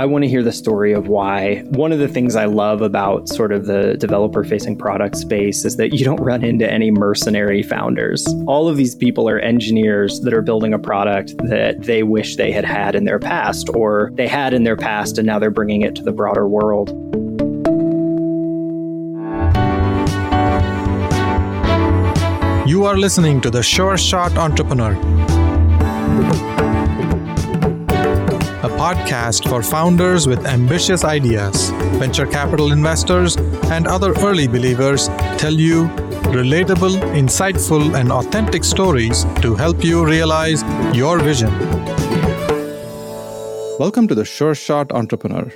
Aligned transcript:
I 0.00 0.06
want 0.06 0.24
to 0.24 0.30
hear 0.30 0.42
the 0.42 0.50
story 0.50 0.94
of 0.94 1.08
why. 1.08 1.58
One 1.72 1.92
of 1.92 1.98
the 1.98 2.08
things 2.08 2.34
I 2.34 2.46
love 2.46 2.80
about 2.80 3.28
sort 3.28 3.52
of 3.52 3.66
the 3.66 3.98
developer 3.98 4.42
facing 4.44 4.78
product 4.78 5.14
space 5.14 5.66
is 5.66 5.76
that 5.76 5.92
you 5.92 6.06
don't 6.06 6.22
run 6.22 6.42
into 6.42 6.66
any 6.66 6.90
mercenary 6.90 7.62
founders. 7.62 8.26
All 8.46 8.66
of 8.66 8.78
these 8.78 8.94
people 8.94 9.28
are 9.28 9.38
engineers 9.38 10.20
that 10.20 10.32
are 10.32 10.40
building 10.40 10.72
a 10.72 10.78
product 10.78 11.36
that 11.44 11.82
they 11.82 12.02
wish 12.02 12.36
they 12.36 12.50
had 12.50 12.64
had 12.64 12.94
in 12.94 13.04
their 13.04 13.18
past 13.18 13.68
or 13.74 14.10
they 14.14 14.26
had 14.26 14.54
in 14.54 14.64
their 14.64 14.74
past 14.74 15.18
and 15.18 15.26
now 15.26 15.38
they're 15.38 15.50
bringing 15.50 15.82
it 15.82 15.94
to 15.96 16.02
the 16.02 16.12
broader 16.12 16.48
world. 16.48 16.88
You 22.66 22.86
are 22.86 22.96
listening 22.96 23.42
to 23.42 23.50
the 23.50 23.62
Sure 23.62 23.98
Shot 23.98 24.34
Entrepreneur 24.38 24.94
podcast 28.80 29.46
for 29.46 29.62
founders 29.62 30.26
with 30.26 30.46
ambitious 30.46 31.04
ideas. 31.04 31.68
Venture 32.02 32.26
capital 32.26 32.72
investors 32.72 33.36
and 33.76 33.86
other 33.86 34.14
early 34.20 34.48
believers 34.48 35.08
tell 35.36 35.52
you 35.52 35.88
relatable, 36.36 36.96
insightful, 37.12 37.94
and 37.94 38.10
authentic 38.10 38.64
stories 38.64 39.26
to 39.42 39.54
help 39.54 39.84
you 39.84 40.02
realize 40.06 40.62
your 40.96 41.18
vision. 41.18 41.50
Welcome 43.78 44.08
to 44.08 44.14
the 44.14 44.24
Sure 44.24 44.54
Shot 44.54 44.90
Entrepreneur. 44.92 45.52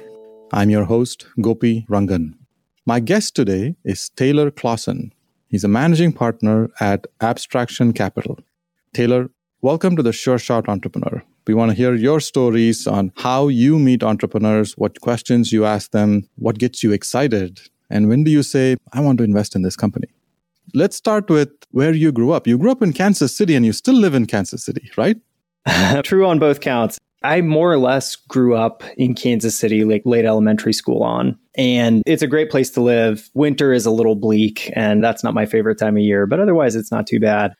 I'm 0.53 0.69
your 0.69 0.85
host, 0.85 1.27
Gopi 1.41 1.87
Rangan. 1.89 2.35
My 2.85 3.01
guest 3.01 3.35
today 3.35 3.77
is 3.87 4.11
Taylor 4.11 4.51
Clauson. 4.51 5.13
He's 5.49 5.65
a 5.65 5.69
managing 5.69 6.13
partner 6.13 6.71
at 6.79 7.07
Abstraction 7.23 7.95
Capital. 7.95 8.39
Taylor, 8.93 9.31
welcome 9.63 9.97
to 9.97 10.03
the 10.03 10.13
Sure 10.13 10.39
Shot 10.39 10.69
Entrepreneur. 10.69 11.25
We 11.47 11.55
want 11.55 11.71
to 11.71 11.77
hear 11.77 11.95
your 11.95 12.21
stories 12.21 12.87
on 12.87 13.13
how 13.17 13.49
you 13.49 13.79
meet 13.79 14.03
entrepreneurs, 14.03 14.73
what 14.79 15.01
questions 15.01 15.53
you 15.53 15.65
ask 15.65 15.91
them, 15.91 16.29
what 16.37 16.59
gets 16.59 16.83
you 16.83 16.93
excited, 16.93 17.61
and 17.91 18.09
when 18.09 18.25
do 18.25 18.31
you 18.31 18.43
say, 18.43 18.77
I 18.93 19.01
want 19.01 19.19
to 19.19 19.25
invest 19.25 19.55
in 19.55 19.63
this 19.63 19.77
company? 19.77 20.09
Let's 20.75 20.97
start 20.97 21.31
with 21.31 21.51
where 21.71 21.93
you 21.93 22.11
grew 22.11 22.33
up. 22.33 22.47
You 22.47 22.59
grew 22.59 22.71
up 22.71 22.83
in 22.83 22.93
Kansas 22.93 23.37
City 23.37 23.55
and 23.55 23.65
you 23.65 23.73
still 23.73 23.95
live 23.95 24.15
in 24.15 24.27
Kansas 24.27 24.65
City, 24.65 24.91
right? 24.97 25.17
True 26.03 26.27
on 26.27 26.39
both 26.39 26.61
counts. 26.61 26.99
I 27.23 27.41
more 27.41 27.73
or 27.73 27.79
less 27.79 28.17
grew 28.17 28.55
up 28.55 28.83
in 28.99 29.15
Kansas 29.15 29.57
City, 29.57 29.85
like 29.85 30.03
late 30.05 30.25
elementary 30.25 30.75
school 30.75 31.03
on. 31.03 31.39
And 31.57 32.03
it's 32.05 32.23
a 32.23 32.27
great 32.27 32.51
place 32.51 32.69
to 32.71 32.83
live. 32.83 33.31
Winter 33.35 33.73
is 33.73 33.87
a 33.87 33.91
little 33.91 34.15
bleak, 34.15 34.71
and 34.75 35.03
that's 35.03 35.25
not 35.25 35.33
my 35.33 35.47
favorite 35.47 35.79
time 35.79 35.97
of 35.97 36.03
year, 36.03 36.27
but 36.27 36.41
otherwise, 36.41 36.77
it's 36.77 36.91
not 36.91 37.07
too 37.07 37.21
bad. 37.21 37.55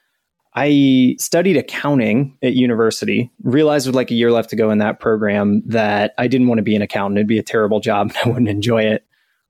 I 0.55 1.17
studied 1.19 1.57
accounting 1.57 2.37
at 2.43 2.55
university, 2.55 3.31
realized 3.43 3.87
with 3.87 3.97
like 3.97 4.11
a 4.11 4.15
year 4.15 4.31
left 4.31 4.51
to 4.51 4.57
go 4.57 4.71
in 4.71 4.79
that 4.79 5.01
program 5.01 5.63
that 5.67 6.15
I 6.17 6.29
didn't 6.29 6.47
want 6.47 6.59
to 6.59 6.63
be 6.63 6.77
an 6.77 6.83
accountant. 6.83 7.19
It'd 7.19 7.27
be 7.27 7.39
a 7.39 7.43
terrible 7.43 7.81
job 7.81 8.09
and 8.09 8.17
I 8.25 8.29
wouldn't 8.29 8.49
enjoy 8.49 8.83
it. 8.85 9.05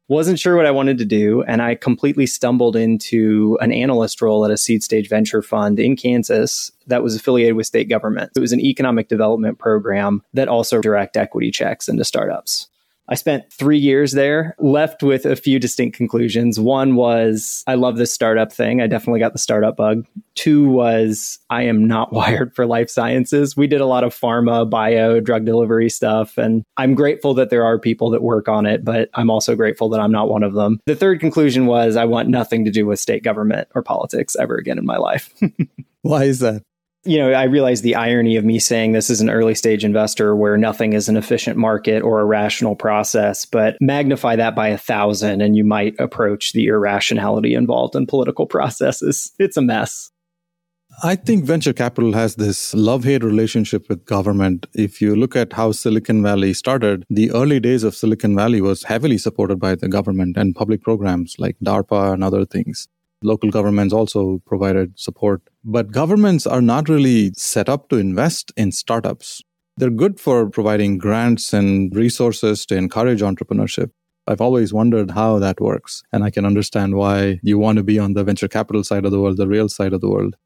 Wasn't 0.09 0.39
sure 0.39 0.55
what 0.55 0.67
I 0.67 0.71
wanted 0.71 0.99
to 0.99 1.07
do. 1.07 1.43
And 1.45 1.63
I 1.63 1.77
completely 1.77 2.27
stumbled 2.27 2.77
into 2.77 3.57
an 3.63 3.73
analyst 3.73 4.21
role 4.21 4.45
at 4.45 4.51
a 4.51 4.59
seed 4.59 4.83
stage 4.83 5.09
venture 5.09 5.41
fund 5.41 5.81
in 5.81 5.97
Kansas 5.97 6.71
that 6.87 7.03
was 7.03 7.17
affiliated 7.17 7.57
with 7.57 7.67
state 7.67 7.89
government. 7.89 8.33
It 8.37 8.41
was 8.41 8.53
an 8.53 8.61
economic 8.61 9.09
development 9.09 9.59
program 9.59 10.23
that 10.35 10.49
also 10.49 10.83
direct 10.83 11.17
equity 11.17 11.51
checks 11.51 11.89
into 11.89 12.05
startups. 12.05 12.69
I 13.09 13.17
spent 13.17 13.53
three 13.53 13.79
years 13.79 14.13
there, 14.13 14.55
left 14.59 15.03
with 15.03 15.27
a 15.27 15.37
few 15.37 15.59
distinct 15.59 15.97
conclusions. 15.97 16.59
One 16.59 16.95
was, 16.95 17.63
I 17.67 17.75
love 17.75 17.97
this 17.97 18.13
startup 18.13 18.53
thing. 18.53 18.81
I 18.81 18.87
definitely 18.87 19.21
got 19.21 19.33
the 19.33 19.39
startup 19.39 19.77
bug. 19.77 20.07
Two 20.35 20.69
was, 20.69 21.39
I 21.51 21.63
am 21.63 21.87
not 21.87 22.13
wired 22.15 22.55
for 22.55 22.67
life 22.67 22.89
sciences. 22.89 23.57
We 23.57 23.67
did 23.67 23.81
a 23.81 23.87
lot 23.87 24.05
of 24.05 24.15
pharma, 24.15 24.69
bio, 24.69 25.21
drug 25.21 25.45
delivery 25.45 25.91
stuff. 25.91 26.39
And 26.39 26.65
I'm 26.77 26.95
grateful 26.95 27.35
that 27.35 27.51
there 27.51 27.65
are 27.65 27.79
people 27.79 28.11
that 28.11 28.23
work 28.23 28.49
on 28.49 28.65
it, 28.65 28.85
but 28.85 29.11
I'm 29.15 29.31
also 29.31 29.55
grateful 29.55 29.89
that 29.91 30.01
I'm 30.01 30.13
not 30.13 30.29
one 30.29 30.43
of 30.43 30.55
them. 30.55 30.81
The 30.87 30.97
third 30.97 31.21
conclusion 31.21 31.67
was, 31.67 31.97
I 31.97 32.07
want 32.07 32.29
nothing 32.29 32.65
to 32.65 32.71
do 32.71 32.87
with 32.87 33.01
state 33.01 33.23
government 33.23 33.69
or 33.75 33.83
politics 33.83 34.35
ever 34.37 34.57
again 34.57 34.79
in 34.79 34.87
my 34.87 34.97
life. 34.97 35.33
Why 36.03 36.25
is 36.25 36.39
that? 36.41 36.63
You 37.05 37.19
know, 37.19 37.33
I 37.33 37.45
realize 37.45 37.83
the 37.83 37.95
irony 37.95 38.37
of 38.37 38.45
me 38.45 38.59
saying 38.59 38.93
this 38.93 39.11
is 39.11 39.21
an 39.21 39.31
early 39.31 39.55
stage 39.55 39.85
investor 39.85 40.35
where 40.35 40.57
nothing 40.57 40.95
is 40.95 41.09
an 41.09 41.17
efficient 41.17 41.57
market 41.57 42.03
or 42.03 42.21
a 42.21 42.25
rational 42.25 42.75
process, 42.77 43.45
but 43.45 43.77
magnify 43.81 44.37
that 44.37 44.55
by 44.55 44.69
a 44.69 44.79
thousand 44.79 45.43
and 45.43 45.57
you 45.57 45.65
might 45.65 45.95
approach 45.99 46.53
the 46.53 46.67
irrationality 46.67 47.55
involved 47.55 47.95
in 47.95 48.07
political 48.07 48.47
processes. 48.55 49.33
It's 49.39 49.57
a 49.57 49.63
mess. 49.63 50.11
I 51.03 51.17
think 51.17 51.45
venture 51.45 51.73
capital 51.73 52.13
has 52.13 52.37
this 52.37 52.73
love 52.73 53.03
hate 53.03 53.25
relationship 53.25 53.89
with 53.89 54.05
government. 54.05 54.67
If 54.75 55.01
you 55.01 55.17
look 55.17 55.35
at 55.35 55.53
how 55.53 55.73
Silicon 55.73 56.23
Valley 56.23 56.55
started, 56.55 57.05
the 57.11 57.33
early 57.33 57.59
days 57.59 57.83
of 57.83 57.97
Silicon 57.97 58.37
Valley 58.37 58.61
was 58.61 58.85
heavily 58.85 59.19
supported 59.19 59.59
by 59.59 59.75
the 59.75 59.89
government 59.89 60.37
and 60.37 60.55
public 60.55 60.83
programs 60.83 61.35
like 61.39 61.57
DARPA 61.65 62.15
and 62.15 62.23
other 62.23 62.45
things. 62.45 62.87
Local 63.25 63.51
governments 63.51 63.95
also 63.95 64.43
provided 64.47 64.99
support. 64.99 65.41
But 65.65 65.91
governments 65.91 66.47
are 66.47 66.61
not 66.61 66.91
really 66.91 67.33
set 67.37 67.71
up 67.71 67.89
to 67.89 67.97
invest 67.97 68.53
in 68.55 68.71
startups. 68.71 69.43
They're 69.79 69.91
good 69.91 70.21
for 70.21 70.49
providing 70.51 70.99
grants 70.99 71.55
and 71.55 71.95
resources 71.97 72.67
to 72.67 72.77
encourage 72.77 73.23
entrepreneurship. 73.23 73.91
I've 74.27 74.43
always 74.43 74.73
wondered 74.73 75.11
how 75.13 75.39
that 75.39 75.59
works. 75.59 76.03
And 76.13 76.23
I 76.23 76.31
can 76.31 76.45
understand 76.45 76.97
why 76.97 77.41
you 77.43 77.59
want 77.59 77.79
to 77.79 77.83
be 77.83 77.99
on 77.99 78.13
the 78.13 78.25
venture 78.25 78.47
capital 78.47 78.85
side 78.85 79.07
of 79.07 79.11
the 79.11 79.21
world, 79.21 79.39
the 79.39 79.49
real 79.49 79.71
side 79.71 79.95
of 79.95 80.03
the 80.03 80.11
world. 80.11 80.37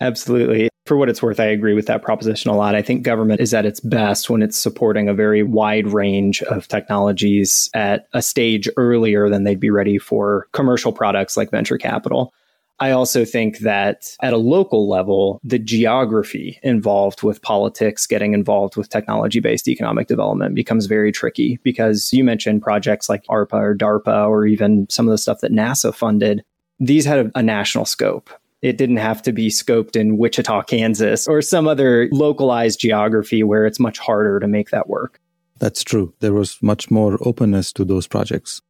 Absolutely. 0.00 0.68
For 0.86 0.98
what 0.98 1.08
it's 1.08 1.22
worth, 1.22 1.40
I 1.40 1.46
agree 1.46 1.72
with 1.72 1.86
that 1.86 2.02
proposition 2.02 2.50
a 2.50 2.56
lot. 2.56 2.74
I 2.74 2.82
think 2.82 3.02
government 3.02 3.40
is 3.40 3.54
at 3.54 3.64
its 3.64 3.80
best 3.80 4.28
when 4.28 4.42
it's 4.42 4.58
supporting 4.58 5.08
a 5.08 5.14
very 5.14 5.42
wide 5.42 5.86
range 5.88 6.42
of 6.42 6.68
technologies 6.68 7.70
at 7.72 8.06
a 8.12 8.20
stage 8.20 8.68
earlier 8.76 9.30
than 9.30 9.44
they'd 9.44 9.58
be 9.58 9.70
ready 9.70 9.96
for 9.96 10.46
commercial 10.52 10.92
products 10.92 11.38
like 11.38 11.50
venture 11.50 11.78
capital. 11.78 12.34
I 12.80 12.90
also 12.90 13.24
think 13.24 13.58
that 13.60 14.14
at 14.20 14.32
a 14.32 14.38
local 14.38 14.88
level, 14.88 15.40
the 15.42 15.60
geography 15.60 16.58
involved 16.62 17.22
with 17.22 17.40
politics 17.40 18.06
getting 18.06 18.34
involved 18.34 18.76
with 18.76 18.90
technology 18.90 19.40
based 19.40 19.68
economic 19.68 20.08
development 20.08 20.54
becomes 20.54 20.86
very 20.86 21.12
tricky 21.12 21.58
because 21.62 22.12
you 22.12 22.24
mentioned 22.24 22.62
projects 22.62 23.08
like 23.08 23.24
ARPA 23.30 23.54
or 23.54 23.76
DARPA 23.76 24.28
or 24.28 24.44
even 24.44 24.86
some 24.90 25.06
of 25.06 25.12
the 25.12 25.18
stuff 25.18 25.40
that 25.40 25.52
NASA 25.52 25.94
funded. 25.94 26.44
These 26.80 27.06
had 27.06 27.26
a, 27.26 27.38
a 27.38 27.42
national 27.42 27.86
scope. 27.86 28.28
It 28.64 28.78
didn't 28.78 28.96
have 28.96 29.20
to 29.24 29.32
be 29.32 29.50
scoped 29.50 29.94
in 29.94 30.16
Wichita, 30.16 30.62
Kansas, 30.62 31.28
or 31.28 31.42
some 31.42 31.68
other 31.68 32.08
localized 32.10 32.80
geography 32.80 33.42
where 33.42 33.66
it's 33.66 33.78
much 33.78 33.98
harder 33.98 34.40
to 34.40 34.48
make 34.48 34.70
that 34.70 34.88
work. 34.88 35.20
That's 35.58 35.84
true. 35.84 36.14
There 36.20 36.32
was 36.32 36.56
much 36.62 36.90
more 36.90 37.18
openness 37.20 37.74
to 37.74 37.84
those 37.84 38.06
projects. 38.06 38.62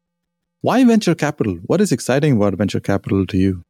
Why 0.62 0.84
venture 0.84 1.14
capital? 1.14 1.60
What 1.66 1.80
is 1.80 1.92
exciting 1.92 2.36
about 2.36 2.54
venture 2.54 2.80
capital 2.80 3.24
to 3.24 3.36
you? 3.38 3.64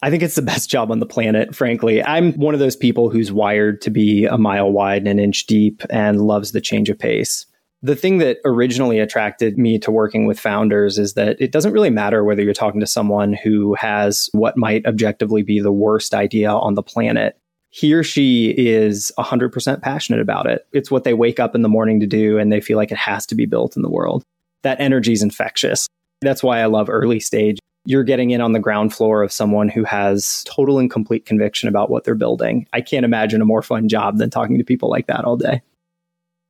I 0.00 0.10
think 0.10 0.22
it's 0.22 0.36
the 0.36 0.42
best 0.42 0.70
job 0.70 0.92
on 0.92 1.00
the 1.00 1.06
planet, 1.06 1.56
frankly. 1.56 2.04
I'm 2.04 2.32
one 2.34 2.54
of 2.54 2.60
those 2.60 2.76
people 2.76 3.10
who's 3.10 3.32
wired 3.32 3.82
to 3.82 3.90
be 3.90 4.26
a 4.26 4.38
mile 4.38 4.70
wide 4.70 5.02
and 5.02 5.08
an 5.08 5.18
inch 5.18 5.46
deep 5.46 5.82
and 5.90 6.20
loves 6.20 6.52
the 6.52 6.60
change 6.60 6.88
of 6.88 7.00
pace. 7.00 7.46
The 7.82 7.96
thing 7.96 8.18
that 8.18 8.38
originally 8.44 8.98
attracted 8.98 9.58
me 9.58 9.78
to 9.80 9.90
working 9.90 10.26
with 10.26 10.40
founders 10.40 10.98
is 10.98 11.14
that 11.14 11.40
it 11.40 11.52
doesn't 11.52 11.72
really 11.72 11.90
matter 11.90 12.24
whether 12.24 12.42
you're 12.42 12.54
talking 12.54 12.80
to 12.80 12.86
someone 12.86 13.34
who 13.34 13.74
has 13.74 14.30
what 14.32 14.56
might 14.56 14.86
objectively 14.86 15.42
be 15.42 15.60
the 15.60 15.72
worst 15.72 16.14
idea 16.14 16.50
on 16.50 16.74
the 16.74 16.82
planet. 16.82 17.38
He 17.68 17.92
or 17.92 18.02
she 18.02 18.54
is 18.56 19.12
100% 19.18 19.82
passionate 19.82 20.20
about 20.20 20.46
it. 20.46 20.66
It's 20.72 20.90
what 20.90 21.04
they 21.04 21.12
wake 21.12 21.38
up 21.38 21.54
in 21.54 21.60
the 21.60 21.68
morning 21.68 22.00
to 22.00 22.06
do, 22.06 22.38
and 22.38 22.50
they 22.50 22.60
feel 22.60 22.78
like 22.78 22.90
it 22.90 22.96
has 22.96 23.26
to 23.26 23.34
be 23.34 23.44
built 23.44 23.76
in 23.76 23.82
the 23.82 23.90
world. 23.90 24.22
That 24.62 24.80
energy 24.80 25.12
is 25.12 25.22
infectious. 25.22 25.86
That's 26.22 26.42
why 26.42 26.60
I 26.60 26.66
love 26.66 26.88
early 26.88 27.20
stage. 27.20 27.58
You're 27.84 28.04
getting 28.04 28.30
in 28.30 28.40
on 28.40 28.52
the 28.52 28.58
ground 28.58 28.94
floor 28.94 29.22
of 29.22 29.30
someone 29.30 29.68
who 29.68 29.84
has 29.84 30.42
total 30.44 30.78
and 30.78 30.90
complete 30.90 31.26
conviction 31.26 31.68
about 31.68 31.90
what 31.90 32.04
they're 32.04 32.14
building. 32.14 32.66
I 32.72 32.80
can't 32.80 33.04
imagine 33.04 33.42
a 33.42 33.44
more 33.44 33.62
fun 33.62 33.88
job 33.88 34.16
than 34.16 34.30
talking 34.30 34.56
to 34.56 34.64
people 34.64 34.88
like 34.88 35.06
that 35.06 35.24
all 35.24 35.36
day. 35.36 35.60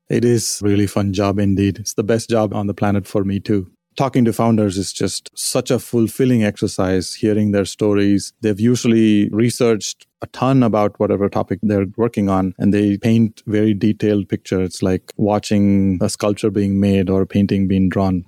It 0.08 0.24
is 0.24 0.60
really 0.62 0.86
fun 0.86 1.12
job 1.12 1.38
indeed. 1.38 1.78
It's 1.78 1.94
the 1.94 2.04
best 2.04 2.30
job 2.30 2.54
on 2.54 2.66
the 2.66 2.74
planet 2.74 3.06
for 3.06 3.24
me 3.24 3.40
too. 3.40 3.70
Talking 3.96 4.26
to 4.26 4.32
founders 4.32 4.76
is 4.76 4.92
just 4.92 5.30
such 5.34 5.70
a 5.70 5.78
fulfilling 5.78 6.44
exercise, 6.44 7.14
hearing 7.14 7.52
their 7.52 7.64
stories. 7.64 8.34
They've 8.42 8.60
usually 8.60 9.30
researched 9.30 10.06
a 10.20 10.26
ton 10.28 10.62
about 10.62 11.00
whatever 11.00 11.28
topic 11.30 11.60
they're 11.62 11.86
working 11.96 12.28
on 12.28 12.54
and 12.58 12.74
they 12.74 12.98
paint 12.98 13.42
very 13.46 13.72
detailed 13.72 14.28
pictures. 14.28 14.82
Like 14.82 15.12
watching 15.16 15.98
a 16.02 16.10
sculpture 16.10 16.50
being 16.50 16.78
made 16.78 17.08
or 17.08 17.22
a 17.22 17.26
painting 17.26 17.68
being 17.68 17.88
drawn. 17.88 18.26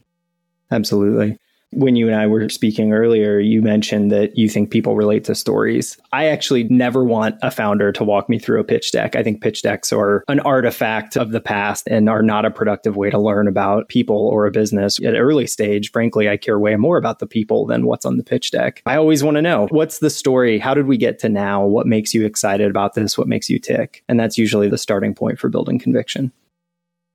Absolutely. 0.70 1.38
When 1.72 1.96
you 1.96 2.06
and 2.06 2.16
I 2.16 2.26
were 2.26 2.48
speaking 2.48 2.94
earlier, 2.94 3.38
you 3.38 3.60
mentioned 3.60 4.10
that 4.10 4.38
you 4.38 4.48
think 4.48 4.70
people 4.70 4.96
relate 4.96 5.24
to 5.24 5.34
stories. 5.34 5.98
I 6.12 6.26
actually 6.26 6.64
never 6.64 7.04
want 7.04 7.36
a 7.42 7.50
founder 7.50 7.92
to 7.92 8.04
walk 8.04 8.30
me 8.30 8.38
through 8.38 8.58
a 8.58 8.64
pitch 8.64 8.90
deck. 8.90 9.14
I 9.14 9.22
think 9.22 9.42
pitch 9.42 9.60
decks 9.60 9.92
are 9.92 10.24
an 10.28 10.40
artifact 10.40 11.16
of 11.16 11.30
the 11.30 11.42
past 11.42 11.86
and 11.86 12.08
are 12.08 12.22
not 12.22 12.46
a 12.46 12.50
productive 12.50 12.96
way 12.96 13.10
to 13.10 13.18
learn 13.18 13.46
about 13.46 13.88
people 13.88 14.16
or 14.16 14.46
a 14.46 14.50
business. 14.50 14.98
At 15.04 15.14
early 15.14 15.46
stage, 15.46 15.92
frankly, 15.92 16.26
I 16.28 16.38
care 16.38 16.58
way 16.58 16.74
more 16.76 16.96
about 16.96 17.18
the 17.18 17.26
people 17.26 17.66
than 17.66 17.86
what's 17.86 18.06
on 18.06 18.16
the 18.16 18.24
pitch 18.24 18.50
deck. 18.50 18.82
I 18.86 18.96
always 18.96 19.22
want 19.22 19.34
to 19.34 19.42
know 19.42 19.68
what's 19.70 19.98
the 19.98 20.10
story? 20.10 20.58
How 20.58 20.72
did 20.72 20.86
we 20.86 20.96
get 20.96 21.18
to 21.20 21.28
now? 21.28 21.66
What 21.66 21.86
makes 21.86 22.14
you 22.14 22.24
excited 22.24 22.70
about 22.70 22.94
this? 22.94 23.18
What 23.18 23.28
makes 23.28 23.50
you 23.50 23.58
tick? 23.58 24.02
And 24.08 24.18
that's 24.18 24.38
usually 24.38 24.70
the 24.70 24.78
starting 24.78 25.14
point 25.14 25.38
for 25.38 25.50
building 25.50 25.78
conviction. 25.78 26.32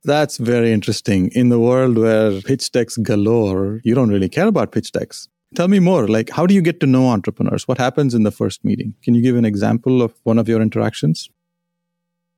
That's 0.04 0.36
very 0.36 0.72
interesting. 0.72 1.30
In 1.34 1.48
the 1.48 1.58
world 1.58 1.96
where 1.96 2.40
pitch 2.42 2.70
decks 2.72 2.96
galore, 2.98 3.80
you 3.84 3.94
don't 3.94 4.10
really 4.10 4.28
care 4.28 4.46
about 4.46 4.72
pitch 4.72 4.92
decks. 4.92 5.28
Tell 5.54 5.68
me 5.68 5.78
more. 5.78 6.08
Like, 6.08 6.30
how 6.30 6.46
do 6.46 6.54
you 6.54 6.60
get 6.60 6.80
to 6.80 6.86
know 6.86 7.08
entrepreneurs? 7.08 7.66
What 7.66 7.78
happens 7.78 8.12
in 8.12 8.24
the 8.24 8.30
first 8.30 8.64
meeting? 8.64 8.94
Can 9.02 9.14
you 9.14 9.22
give 9.22 9.36
an 9.36 9.44
example 9.44 10.02
of 10.02 10.12
one 10.24 10.38
of 10.38 10.48
your 10.48 10.60
interactions? 10.60 11.30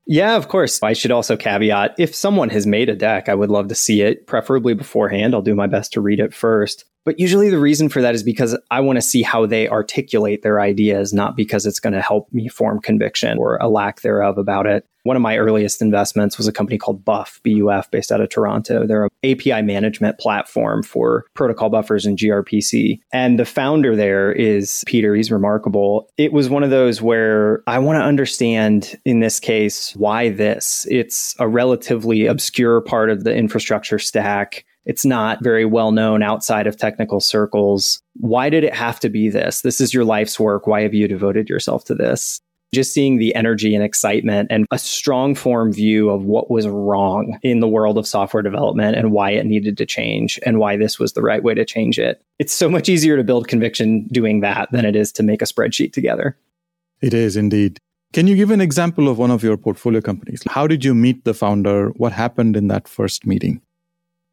Yeah, 0.06 0.36
of 0.36 0.46
course. 0.48 0.80
I 0.82 0.92
should 0.92 1.10
also 1.10 1.36
caveat 1.36 1.96
if 1.98 2.14
someone 2.14 2.50
has 2.50 2.66
made 2.66 2.88
a 2.88 2.94
deck, 2.94 3.28
I 3.28 3.34
would 3.34 3.50
love 3.50 3.68
to 3.68 3.74
see 3.74 4.02
it, 4.02 4.26
preferably 4.26 4.74
beforehand. 4.74 5.34
I'll 5.34 5.42
do 5.42 5.54
my 5.54 5.66
best 5.66 5.92
to 5.94 6.00
read 6.00 6.20
it 6.20 6.32
first. 6.32 6.84
But 7.06 7.20
usually 7.20 7.48
the 7.50 7.58
reason 7.58 7.88
for 7.88 8.02
that 8.02 8.16
is 8.16 8.24
because 8.24 8.58
I 8.68 8.80
want 8.80 8.96
to 8.96 9.00
see 9.00 9.22
how 9.22 9.46
they 9.46 9.68
articulate 9.68 10.42
their 10.42 10.60
ideas, 10.60 11.14
not 11.14 11.36
because 11.36 11.64
it's 11.64 11.78
going 11.78 11.92
to 11.92 12.02
help 12.02 12.30
me 12.32 12.48
form 12.48 12.80
conviction 12.80 13.38
or 13.38 13.56
a 13.58 13.68
lack 13.68 14.00
thereof 14.00 14.38
about 14.38 14.66
it. 14.66 14.84
One 15.04 15.14
of 15.14 15.22
my 15.22 15.38
earliest 15.38 15.80
investments 15.80 16.36
was 16.36 16.48
a 16.48 16.52
company 16.52 16.78
called 16.78 17.04
Buff, 17.04 17.40
BUF, 17.44 17.88
based 17.92 18.10
out 18.10 18.20
of 18.20 18.28
Toronto. 18.28 18.88
They're 18.88 19.04
an 19.04 19.10
API 19.22 19.62
management 19.62 20.18
platform 20.18 20.82
for 20.82 21.26
protocol 21.34 21.68
buffers 21.68 22.06
and 22.06 22.18
gRPC. 22.18 22.98
And 23.12 23.38
the 23.38 23.44
founder 23.44 23.94
there 23.94 24.32
is 24.32 24.82
Peter. 24.84 25.14
He's 25.14 25.30
remarkable. 25.30 26.10
It 26.18 26.32
was 26.32 26.50
one 26.50 26.64
of 26.64 26.70
those 26.70 27.00
where 27.00 27.62
I 27.68 27.78
want 27.78 28.00
to 28.00 28.04
understand, 28.04 28.98
in 29.04 29.20
this 29.20 29.38
case, 29.38 29.94
why 29.94 30.30
this. 30.30 30.88
It's 30.90 31.36
a 31.38 31.46
relatively 31.46 32.26
obscure 32.26 32.80
part 32.80 33.08
of 33.08 33.22
the 33.22 33.32
infrastructure 33.32 34.00
stack 34.00 34.64
it's 34.86 35.04
not 35.04 35.42
very 35.42 35.64
well 35.64 35.90
known 35.90 36.22
outside 36.22 36.66
of 36.66 36.76
technical 36.76 37.20
circles. 37.20 38.00
Why 38.14 38.48
did 38.48 38.64
it 38.64 38.74
have 38.74 39.00
to 39.00 39.08
be 39.08 39.28
this? 39.28 39.60
This 39.60 39.80
is 39.80 39.92
your 39.92 40.04
life's 40.04 40.40
work. 40.40 40.66
Why 40.66 40.82
have 40.82 40.94
you 40.94 41.08
devoted 41.08 41.48
yourself 41.48 41.84
to 41.86 41.94
this? 41.94 42.40
Just 42.72 42.92
seeing 42.92 43.18
the 43.18 43.34
energy 43.34 43.74
and 43.74 43.84
excitement 43.84 44.48
and 44.50 44.66
a 44.70 44.78
strong 44.78 45.34
form 45.34 45.72
view 45.72 46.10
of 46.10 46.24
what 46.24 46.50
was 46.50 46.66
wrong 46.68 47.38
in 47.42 47.60
the 47.60 47.68
world 47.68 47.98
of 47.98 48.06
software 48.06 48.42
development 48.42 48.96
and 48.96 49.12
why 49.12 49.30
it 49.30 49.46
needed 49.46 49.76
to 49.78 49.86
change 49.86 50.38
and 50.44 50.58
why 50.58 50.76
this 50.76 50.98
was 50.98 51.12
the 51.12 51.22
right 51.22 51.42
way 51.42 51.54
to 51.54 51.64
change 51.64 51.98
it. 51.98 52.22
It's 52.38 52.52
so 52.52 52.68
much 52.68 52.88
easier 52.88 53.16
to 53.16 53.24
build 53.24 53.48
conviction 53.48 54.06
doing 54.08 54.40
that 54.40 54.70
than 54.72 54.84
it 54.84 54.96
is 54.96 55.12
to 55.12 55.22
make 55.22 55.42
a 55.42 55.46
spreadsheet 55.46 55.92
together. 55.92 56.36
It 57.00 57.14
is 57.14 57.36
indeed. 57.36 57.78
Can 58.12 58.26
you 58.26 58.36
give 58.36 58.50
an 58.50 58.60
example 58.60 59.08
of 59.08 59.18
one 59.18 59.30
of 59.30 59.42
your 59.42 59.56
portfolio 59.56 60.00
companies? 60.00 60.42
How 60.48 60.66
did 60.66 60.84
you 60.84 60.94
meet 60.94 61.24
the 61.24 61.34
founder? 61.34 61.90
What 61.96 62.12
happened 62.12 62.56
in 62.56 62.68
that 62.68 62.88
first 62.88 63.26
meeting? 63.26 63.60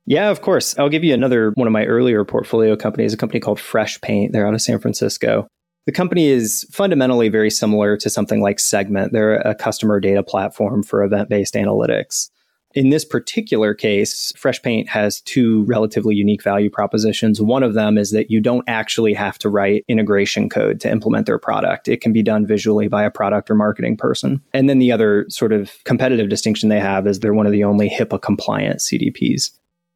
Yeah, 0.06 0.30
of 0.30 0.42
course. 0.42 0.78
I'll 0.78 0.90
give 0.90 1.04
you 1.04 1.14
another 1.14 1.52
one 1.56 1.68
of 1.68 1.72
my 1.72 1.86
earlier 1.86 2.26
portfolio 2.26 2.76
companies, 2.76 3.14
a 3.14 3.18
company 3.18 3.40
called 3.40 3.58
Freshpaint. 3.58 4.32
They're 4.32 4.48
out 4.48 4.54
of 4.54 4.62
San 4.62 4.80
Francisco. 4.80 5.48
The 5.86 5.92
company 5.92 6.28
is 6.28 6.66
fundamentally 6.72 7.30
very 7.30 7.50
similar 7.50 7.98
to 7.98 8.10
something 8.10 8.42
like 8.42 8.60
Segment. 8.60 9.12
They're 9.12 9.36
a 9.36 9.56
customer 9.56 10.00
data 10.00 10.24
platform 10.24 10.84
for 10.84 11.04
event 11.04 11.30
based 11.30 11.56
analytics. 11.56 12.30
In 12.74 12.90
this 12.90 13.06
particular 13.06 13.76
case, 13.76 14.34
Freshpaint 14.36 14.88
has 14.88 15.22
two 15.22 15.64
relatively 15.66 16.16
unique 16.16 16.42
value 16.42 16.72
propositions. 16.72 17.40
One 17.40 17.62
of 17.62 17.76
them 17.76 18.00
is 18.00 18.12
that 18.12 18.32
you 18.32 18.42
don't 18.42 18.64
actually 18.68 19.14
have 19.14 19.38
to 19.40 19.50
write 19.50 19.86
integration 19.88 20.50
code 20.50 20.80
to 20.80 20.90
implement 20.90 21.28
their 21.28 21.38
product. 21.38 21.88
It 21.88 22.02
can 22.02 22.14
be 22.14 22.24
done 22.24 22.48
visually 22.48 22.88
by 22.88 23.04
a 23.04 23.12
product 23.12 23.52
or 23.52 23.56
marketing 23.56 23.98
person. 23.98 24.42
And 24.54 24.68
then 24.68 24.80
the 24.80 24.92
other 24.92 25.28
sort 25.30 25.54
of 25.54 25.72
competitive 25.84 26.30
distinction 26.30 26.70
they 26.70 26.80
have 26.80 27.06
is 27.06 27.20
they're 27.20 27.36
one 27.36 27.46
of 27.46 27.52
the 27.52 27.64
only 27.64 27.90
HIPAA 27.90 28.20
compliant 28.20 28.80
CDPs. 28.80 29.52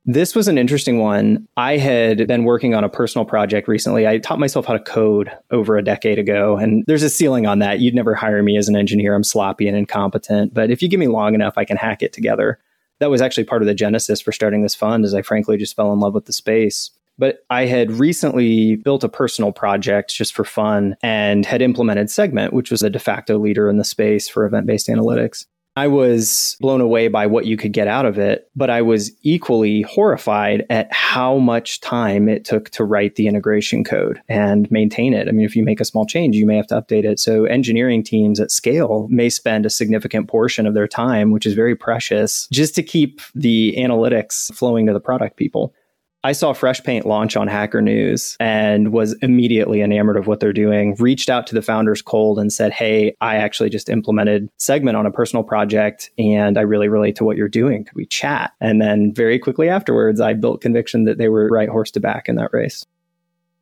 This 0.09 0.33
was 0.33 0.47
an 0.47 0.57
interesting 0.57 0.99
one. 0.99 1.45
I 1.57 1.75
had 1.75 2.27
been 2.27 2.45
working 2.45 2.73
on 2.73 2.85
a 2.85 2.89
personal 2.89 3.25
project 3.25 3.67
recently. 3.67 4.07
I 4.07 4.19
taught 4.19 4.39
myself 4.39 4.65
how 4.65 4.71
to 4.71 4.79
code 4.79 5.29
over 5.51 5.75
a 5.75 5.83
decade 5.83 6.17
ago, 6.17 6.55
and 6.55 6.85
there's 6.87 7.03
a 7.03 7.09
ceiling 7.09 7.45
on 7.45 7.59
that. 7.59 7.81
You'd 7.81 7.93
never 7.93 8.15
hire 8.15 8.41
me 8.41 8.55
as 8.55 8.69
an 8.69 8.77
engineer. 8.77 9.13
I'm 9.13 9.25
sloppy 9.25 9.67
and 9.67 9.75
incompetent, 9.75 10.53
but 10.53 10.71
if 10.71 10.81
you 10.81 10.87
give 10.87 11.01
me 11.01 11.07
long 11.07 11.35
enough, 11.35 11.57
I 11.57 11.65
can 11.65 11.75
hack 11.75 12.01
it 12.01 12.13
together. 12.13 12.57
That 12.99 13.09
was 13.09 13.21
actually 13.21 13.43
part 13.43 13.61
of 13.61 13.67
the 13.67 13.75
genesis 13.75 14.21
for 14.21 14.31
starting 14.31 14.63
this 14.63 14.75
fund, 14.75 15.03
as 15.03 15.13
I 15.13 15.21
frankly 15.23 15.57
just 15.57 15.75
fell 15.75 15.91
in 15.91 15.99
love 15.99 16.13
with 16.13 16.23
the 16.23 16.31
space. 16.31 16.89
But 17.19 17.39
I 17.49 17.65
had 17.65 17.91
recently 17.91 18.77
built 18.77 19.03
a 19.03 19.09
personal 19.09 19.51
project 19.51 20.15
just 20.15 20.33
for 20.33 20.45
fun 20.45 20.95
and 21.03 21.45
had 21.45 21.61
implemented 21.61 22.09
Segment, 22.09 22.53
which 22.53 22.71
was 22.71 22.81
a 22.81 22.89
de 22.89 22.99
facto 22.99 23.37
leader 23.37 23.69
in 23.69 23.75
the 23.75 23.83
space 23.83 24.29
for 24.29 24.45
event 24.45 24.67
based 24.67 24.87
analytics. 24.87 25.47
I 25.77 25.85
was 25.85 26.57
blown 26.59 26.81
away 26.81 27.07
by 27.07 27.27
what 27.27 27.45
you 27.45 27.55
could 27.55 27.71
get 27.71 27.87
out 27.87 28.07
of 28.07 28.17
it, 28.17 28.49
but 28.55 28.71
I 28.71 28.81
was 28.81 29.11
equally 29.21 29.83
horrified 29.83 30.65
at 30.71 30.91
how 30.91 31.37
much 31.37 31.81
time 31.81 32.27
it 32.27 32.45
took 32.45 32.71
to 32.71 32.83
write 32.83 33.13
the 33.13 33.27
integration 33.27 33.83
code 33.83 34.19
and 34.27 34.69
maintain 34.71 35.13
it. 35.13 35.27
I 35.27 35.31
mean, 35.31 35.45
if 35.45 35.55
you 35.55 35.63
make 35.63 35.79
a 35.79 35.85
small 35.85 36.07
change, 36.07 36.35
you 36.35 36.47
may 36.47 36.55
have 36.55 36.65
to 36.67 36.81
update 36.81 37.03
it. 37.03 37.19
So 37.19 37.45
engineering 37.45 38.01
teams 38.01 38.39
at 38.39 38.49
scale 38.49 39.07
may 39.11 39.29
spend 39.29 39.67
a 39.67 39.69
significant 39.69 40.27
portion 40.27 40.65
of 40.65 40.73
their 40.73 40.87
time, 40.87 41.29
which 41.29 41.45
is 41.45 41.53
very 41.53 41.75
precious, 41.75 42.47
just 42.51 42.73
to 42.73 42.81
keep 42.81 43.21
the 43.35 43.75
analytics 43.77 44.51
flowing 44.55 44.87
to 44.87 44.93
the 44.93 44.99
product 44.99 45.37
people. 45.37 45.75
I 46.23 46.31
saw 46.31 46.51
Freshpaint 46.51 47.05
launch 47.05 47.37
on 47.37 47.47
Hacker 47.47 47.81
News 47.81 48.35
and 48.39 48.91
was 48.91 49.13
immediately 49.21 49.81
enamored 49.81 50.17
of 50.17 50.25
what 50.25 50.39
they're 50.39 50.51
doing. 50.51 50.95
Reached 50.99 51.29
out 51.29 51.45
to 51.47 51.55
the 51.55 51.61
founders 51.61 52.01
cold 52.01 52.39
and 52.39 52.51
said, 52.51 52.73
Hey, 52.73 53.15
I 53.21 53.35
actually 53.35 53.69
just 53.69 53.87
implemented 53.87 54.49
Segment 54.57 54.97
on 54.97 55.05
a 55.05 55.11
personal 55.11 55.43
project 55.43 56.09
and 56.17 56.57
I 56.57 56.61
really 56.61 56.89
relate 56.89 57.15
to 57.17 57.23
what 57.23 57.37
you're 57.37 57.47
doing. 57.47 57.85
Could 57.85 57.95
we 57.95 58.05
chat? 58.05 58.51
And 58.59 58.81
then 58.81 59.13
very 59.13 59.37
quickly 59.37 59.69
afterwards, 59.69 60.19
I 60.19 60.33
built 60.33 60.61
conviction 60.61 61.05
that 61.05 61.17
they 61.17 61.29
were 61.29 61.47
right 61.49 61.69
horse 61.69 61.91
to 61.91 61.99
back 61.99 62.27
in 62.27 62.35
that 62.35 62.51
race. 62.51 62.83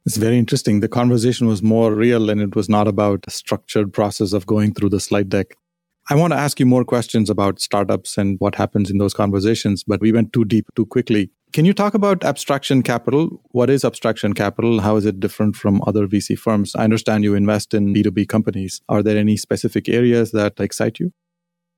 It's 0.05 0.17
very 0.17 0.37
interesting. 0.37 0.79
The 0.79 0.87
conversation 0.87 1.47
was 1.47 1.61
more 1.61 1.93
real 1.93 2.29
and 2.29 2.39
it 2.39 2.55
was 2.55 2.69
not 2.69 2.87
about 2.87 3.25
a 3.27 3.31
structured 3.31 3.91
process 3.91 4.33
of 4.33 4.45
going 4.45 4.73
through 4.73 4.89
the 4.89 4.99
slide 4.99 5.29
deck. 5.29 5.57
I 6.09 6.15
want 6.15 6.33
to 6.33 6.37
ask 6.37 6.59
you 6.59 6.67
more 6.67 6.85
questions 6.85 7.31
about 7.31 7.59
startups 7.59 8.17
and 8.17 8.39
what 8.39 8.55
happens 8.55 8.91
in 8.91 8.99
those 8.99 9.15
conversations, 9.15 9.83
but 9.83 10.01
we 10.01 10.11
went 10.11 10.31
too 10.31 10.45
deep 10.45 10.67
too 10.75 10.85
quickly. 10.85 11.31
Can 11.55 11.63
you 11.63 11.73
talk 11.73 11.93
about 11.93 12.25
abstraction 12.25 12.83
capital? 12.83 13.41
What 13.51 13.69
is 13.69 13.85
abstraction 13.85 14.33
capital? 14.33 14.81
How 14.81 14.97
is 14.97 15.05
it 15.05 15.21
different 15.21 15.55
from 15.55 15.81
other 15.87 16.05
VC 16.05 16.37
firms? 16.37 16.75
I 16.75 16.83
understand 16.83 17.23
you 17.23 17.33
invest 17.33 17.73
in 17.73 17.93
B2B 17.93 18.27
companies. 18.27 18.81
Are 18.89 19.01
there 19.01 19.17
any 19.17 19.37
specific 19.37 19.87
areas 19.87 20.31
that 20.31 20.59
excite 20.59 20.99
you? 20.99 21.13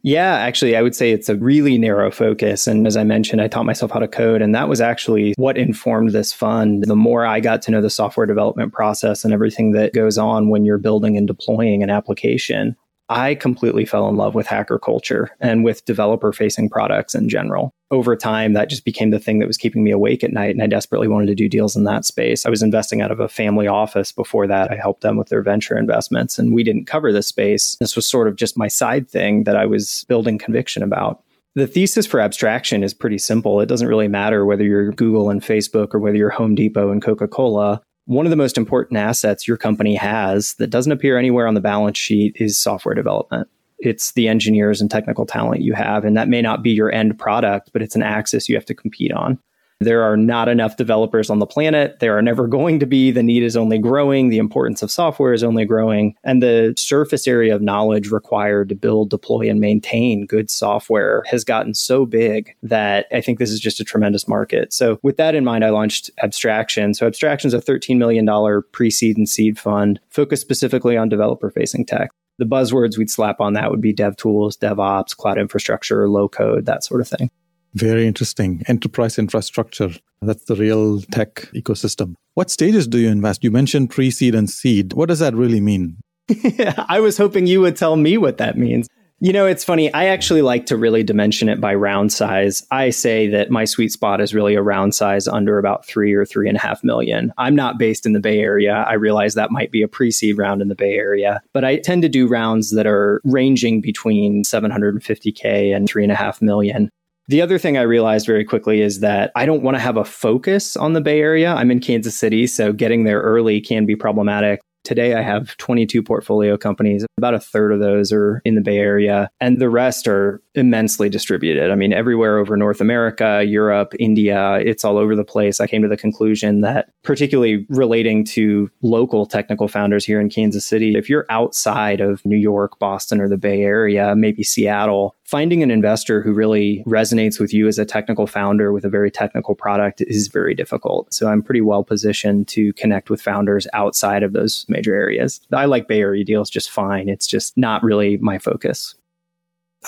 Yeah, 0.02 0.34
actually, 0.34 0.76
I 0.76 0.82
would 0.82 0.96
say 0.96 1.12
it's 1.12 1.30
a 1.30 1.36
really 1.36 1.78
narrow 1.78 2.10
focus. 2.10 2.66
And 2.66 2.88
as 2.88 2.98
I 2.98 3.04
mentioned, 3.04 3.40
I 3.40 3.48
taught 3.48 3.68
myself 3.68 3.92
how 3.92 4.00
to 4.00 4.08
code, 4.08 4.42
and 4.42 4.56
that 4.56 4.68
was 4.68 4.82
actually 4.82 5.36
what 5.38 5.60
informed 5.60 6.10
this 6.10 6.34
fund. 6.34 6.84
The 6.88 6.96
more 6.96 7.28
I 7.28 7.40
got 7.40 7.62
to 7.64 7.72
know 7.72 7.82
the 7.82 7.92
software 7.92 8.26
development 8.26 8.74
process 8.74 9.24
and 9.24 9.32
everything 9.32 9.74
that 9.74 9.94
goes 9.94 10.18
on 10.18 10.50
when 10.50 10.66
you're 10.66 10.80
building 10.80 11.18
and 11.18 11.28
deploying 11.28 11.84
an 11.84 11.92
application, 11.92 12.76
I 13.10 13.36
completely 13.36 13.86
fell 13.86 14.10
in 14.10 14.16
love 14.16 14.36
with 14.36 14.48
hacker 14.48 14.80
culture 14.80 15.30
and 15.40 15.64
with 15.64 15.86
developer 15.86 16.34
facing 16.34 16.70
products 16.70 17.16
in 17.16 17.30
general. 17.30 17.74
Over 17.90 18.18
time, 18.18 18.52
that 18.54 18.70
just 18.70 18.84
became 18.84 19.12
the 19.12 19.20
thing 19.20 19.40
that 19.40 19.48
was 19.48 19.58
keeping 19.58 19.84
me 19.84 19.92
awake 19.92 20.24
at 20.24 20.34
night. 20.34 20.52
And 20.52 20.62
I 20.62 20.68
desperately 20.68 21.08
wanted 21.08 21.28
to 21.28 21.36
do 21.36 21.48
deals 21.48 21.78
in 21.78 21.86
that 21.86 22.04
space. 22.04 22.46
I 22.46 22.50
was 22.50 22.62
investing 22.62 23.02
out 23.02 23.12
of 23.12 23.22
a 23.22 23.30
family 23.30 23.68
office 23.68 24.12
before 24.12 24.46
that. 24.48 24.72
I 24.72 24.76
helped 24.76 25.02
them 25.02 25.16
with 25.16 25.30
their 25.30 25.42
venture 25.42 25.78
investments, 25.78 26.38
and 26.38 26.54
we 26.54 26.64
didn't 26.64 26.86
cover 26.86 27.14
this 27.14 27.28
space. 27.28 27.78
This 27.80 27.96
was 27.96 28.06
sort 28.06 28.28
of 28.28 28.36
just 28.36 28.58
my 28.58 28.68
side 28.68 29.10
thing 29.10 29.46
that 29.46 29.56
I 29.56 29.66
was 29.66 30.06
building 30.10 30.38
conviction 30.38 30.84
about. 30.84 31.24
The 31.56 31.66
thesis 31.66 32.06
for 32.06 32.20
abstraction 32.20 32.84
is 32.84 32.94
pretty 32.94 33.18
simple. 33.18 33.62
It 33.62 33.66
doesn't 33.66 33.88
really 33.88 34.08
matter 34.08 34.46
whether 34.46 34.64
you're 34.64 34.92
Google 34.92 35.32
and 35.32 35.42
Facebook 35.42 35.96
or 35.96 36.00
whether 36.00 36.16
you're 36.16 36.30
Home 36.30 36.54
Depot 36.54 36.92
and 36.92 37.02
Coca 37.02 37.28
Cola 37.28 37.82
one 38.08 38.26
of 38.26 38.30
the 38.30 38.38
most 38.38 38.58
important 38.58 38.98
assets 38.98 39.48
your 39.48 39.58
company 39.58 39.94
has 39.94 40.54
that 40.56 40.70
doesn't 40.70 40.94
appear 40.94 41.18
anywhere 41.18 41.46
on 41.46 41.54
the 41.56 41.62
balance 41.62 41.98
sheet 41.98 42.38
is 42.40 42.58
software 42.58 42.96
development. 42.96 43.50
It's 43.80 44.14
the 44.14 44.30
engineers 44.30 44.80
and 44.80 44.90
technical 44.90 45.26
talent 45.26 45.62
you 45.62 45.74
have. 45.74 46.06
And 46.06 46.16
that 46.16 46.30
may 46.30 46.42
not 46.42 46.64
be 46.64 46.72
your 46.72 46.92
end 46.92 47.20
product, 47.20 47.72
but 47.74 47.82
it's 47.82 47.96
an 47.96 48.02
axis 48.02 48.48
you 48.48 48.56
have 48.56 48.66
to 48.66 48.74
compete 48.74 49.12
on. 49.12 49.38
There 49.80 50.02
are 50.02 50.18
not 50.18 50.50
enough 50.50 50.76
developers 50.76 51.30
on 51.30 51.40
the 51.40 51.46
planet. 51.46 52.00
There 52.00 52.18
are 52.18 52.22
never 52.22 52.48
going 52.48 52.80
to 52.80 52.88
be. 52.88 53.12
The 53.12 53.22
need 53.22 53.44
is 53.44 53.56
only 53.56 53.78
growing. 53.78 54.30
The 54.30 54.40
importance 54.40 54.82
of 54.82 54.90
software 54.90 55.34
is 55.34 55.44
only 55.44 55.66
growing. 55.66 56.16
And 56.24 56.42
the 56.42 56.74
surface 56.78 57.28
area 57.28 57.56
of 57.56 57.62
knowledge 57.62 58.10
required 58.10 58.70
to 58.70 58.76
build, 58.76 59.12
deploy, 59.12 59.50
and 59.50 59.60
maintain 59.60 60.26
good 60.26 60.50
software 60.50 61.24
has 61.28 61.44
gotten 61.44 61.76
so 61.76 62.06
big 62.06 62.56
that 62.64 63.06
I 63.12 63.22
think 63.22 63.38
this 63.38 63.52
is 63.52 63.60
just 63.60 63.80
a 63.80 63.84
tremendous 63.84 64.28
market. 64.28 64.74
So, 64.74 65.00
with 65.04 65.18
that 65.18 65.36
in 65.36 65.46
mind, 65.46 65.64
I 65.64 65.70
launched 65.70 66.10
Abstraction. 66.24 66.96
So, 66.96 67.06
Abstraction 67.06 67.48
is 67.48 67.54
a 67.54 67.62
$13 67.62 67.98
million 67.98 68.28
pre 68.72 68.90
seed 68.90 69.16
and 69.16 69.30
seed 69.30 69.60
fund 69.60 70.00
focused 70.10 70.42
specifically 70.42 70.98
on 70.98 71.08
developer 71.08 71.52
facing 71.52 71.86
tech. 71.86 72.10
The 72.40 72.46
buzzwords 72.46 72.98
we'd 72.98 73.10
slap 73.10 73.40
on 73.40 73.54
that 73.54 73.70
would 73.70 73.82
be 73.82 73.94
dev 73.94 74.16
tools, 74.18 74.58
DevOps, 74.58 75.16
cloud 75.16 75.38
infrastructure, 75.38 76.08
low 76.10 76.28
code, 76.28 76.66
that 76.66 76.84
sort 76.84 77.02
of 77.02 77.08
thing. 77.08 77.30
Very 77.74 78.08
interesting. 78.08 78.64
Enterprise 78.68 79.20
infrastructure. 79.20 79.90
That's 80.22 80.46
the 80.46 80.56
real 80.56 81.02
tech 81.02 81.36
ecosystem. 81.54 82.16
What 82.34 82.50
stages 82.50 82.88
do 82.88 82.98
you 82.98 83.10
invest? 83.10 83.44
You 83.44 83.52
mentioned 83.52 83.90
pre 83.90 84.12
seed 84.12 84.36
and 84.36 84.50
seed. 84.50 84.94
What 84.94 85.10
does 85.10 85.20
that 85.20 85.36
really 85.36 85.62
mean? 85.62 85.98
I 86.90 87.00
was 87.00 87.18
hoping 87.18 87.48
you 87.48 87.62
would 87.62 87.76
tell 87.76 87.96
me 87.96 88.18
what 88.18 88.38
that 88.38 88.58
means. 88.58 88.88
You 89.20 89.34
know, 89.34 89.48
it's 89.48 89.64
funny. 89.64 89.92
I 89.94 90.06
actually 90.06 90.44
like 90.44 90.68
to 90.68 90.78
really 90.78 91.02
dimension 91.02 91.50
it 91.50 91.60
by 91.60 91.74
round 91.74 92.14
size. 92.14 92.64
I 92.70 92.92
say 92.92 93.28
that 93.30 93.50
my 93.50 93.66
sweet 93.66 93.92
spot 93.92 94.22
is 94.22 94.36
really 94.36 94.54
a 94.54 94.62
round 94.62 94.94
size 94.94 95.28
under 95.28 95.58
about 95.58 95.88
three 95.88 96.14
or 96.14 96.24
three 96.24 96.48
and 96.48 96.56
a 96.56 96.62
half 96.62 96.84
million. 96.84 97.34
I'm 97.40 97.56
not 97.56 97.80
based 97.80 98.06
in 98.06 98.14
the 98.14 98.20
Bay 98.20 98.42
Area. 98.42 98.86
I 98.88 98.94
realize 98.94 99.34
that 99.34 99.50
might 99.50 99.72
be 99.72 99.82
a 99.82 99.88
pre 99.88 100.12
seed 100.12 100.38
round 100.38 100.62
in 100.62 100.68
the 100.68 100.76
Bay 100.76 100.94
Area, 100.94 101.42
but 101.52 101.66
I 101.66 101.78
tend 101.78 102.04
to 102.04 102.10
do 102.10 102.28
rounds 102.28 102.70
that 102.76 102.86
are 102.86 103.20
ranging 103.24 103.82
between 103.82 104.44
750K 104.44 105.76
and 105.76 105.90
three 105.90 106.04
and 106.04 106.12
a 106.12 106.16
half 106.16 106.40
million. 106.40 106.92
The 107.30 107.42
other 107.42 107.58
thing 107.58 107.78
I 107.78 107.82
realized 107.82 108.26
very 108.26 108.46
quickly 108.46 108.82
is 108.82 109.02
that 109.02 109.32
I 109.36 109.46
don't 109.46 109.62
want 109.62 109.76
to 109.76 109.82
have 109.82 109.98
a 109.98 110.06
focus 110.06 110.78
on 110.78 110.94
the 110.94 111.02
Bay 111.02 111.20
Area. 111.20 111.54
I'm 111.54 111.72
in 111.72 111.82
Kansas 111.82 112.18
City, 112.18 112.48
so 112.48 112.72
getting 112.72 113.04
there 113.04 113.20
early 113.20 113.60
can 113.60 113.86
be 113.86 113.98
problematic. 113.98 114.62
Today, 114.88 115.16
I 115.16 115.22
have 115.22 115.58
22 115.58 116.02
portfolio 116.02 116.56
companies. 116.56 117.06
About 117.18 117.34
a 117.34 117.42
third 117.42 117.74
of 117.74 117.82
those 117.82 118.14
are 118.14 118.42
in 118.46 118.56
the 118.56 118.62
Bay 118.62 118.78
Area, 118.78 119.30
and 119.42 119.60
the 119.60 119.70
rest 119.70 120.08
are 120.08 120.42
immensely 120.56 121.10
distributed. 121.10 121.72
I 121.72 121.76
mean, 121.76 121.92
everywhere 121.92 122.38
over 122.38 122.56
North 122.56 122.80
America, 122.80 123.44
Europe, 123.46 123.94
India, 124.00 124.62
it's 124.64 124.86
all 124.86 124.98
over 124.98 125.14
the 125.14 125.26
place. 125.26 125.60
I 125.60 125.68
came 125.68 125.82
to 125.82 125.90
the 125.90 125.98
conclusion 125.98 126.62
that, 126.62 126.90
particularly 127.04 127.66
relating 127.68 128.24
to 128.28 128.72
local 128.82 129.26
technical 129.26 129.68
founders 129.68 130.06
here 130.06 130.22
in 130.22 130.30
Kansas 130.30 130.66
City, 130.66 130.96
if 130.96 131.10
you're 131.10 131.26
outside 131.30 132.00
of 132.00 132.26
New 132.26 132.38
York, 132.38 132.80
Boston, 132.80 133.20
or 133.20 133.28
the 133.28 133.38
Bay 133.38 133.64
Area, 133.64 134.16
maybe 134.16 134.42
Seattle, 134.42 135.18
finding 135.26 135.62
an 135.62 135.70
investor 135.70 136.22
who 136.22 136.32
really 136.32 136.82
resonates 136.88 137.38
with 137.38 137.54
you 137.54 137.68
as 137.68 137.78
a 137.78 137.86
technical 137.86 138.26
founder 138.26 138.72
with 138.72 138.86
a 138.86 138.90
very 138.90 139.12
technical 139.12 139.54
product 139.54 140.02
is 140.08 140.30
very 140.30 140.56
difficult. 140.56 141.14
So 141.14 141.28
I'm 141.28 141.44
pretty 141.44 141.60
well 141.60 141.84
positioned 141.84 142.48
to 142.50 142.72
connect 142.74 143.10
with 143.10 143.22
founders 143.22 143.68
outside 143.74 144.24
of 144.24 144.32
those 144.32 144.66
major 144.78 144.96
areas. 144.96 145.42
I 145.52 145.66
like 145.66 145.88
Bay 145.88 146.02
Area 146.02 146.24
deals 146.24 146.50
just 146.50 146.70
fine. 146.70 147.10
It's 147.10 147.28
just 147.28 147.58
not 147.58 147.84
really 147.84 148.18
my 148.18 148.38
focus. 148.40 148.96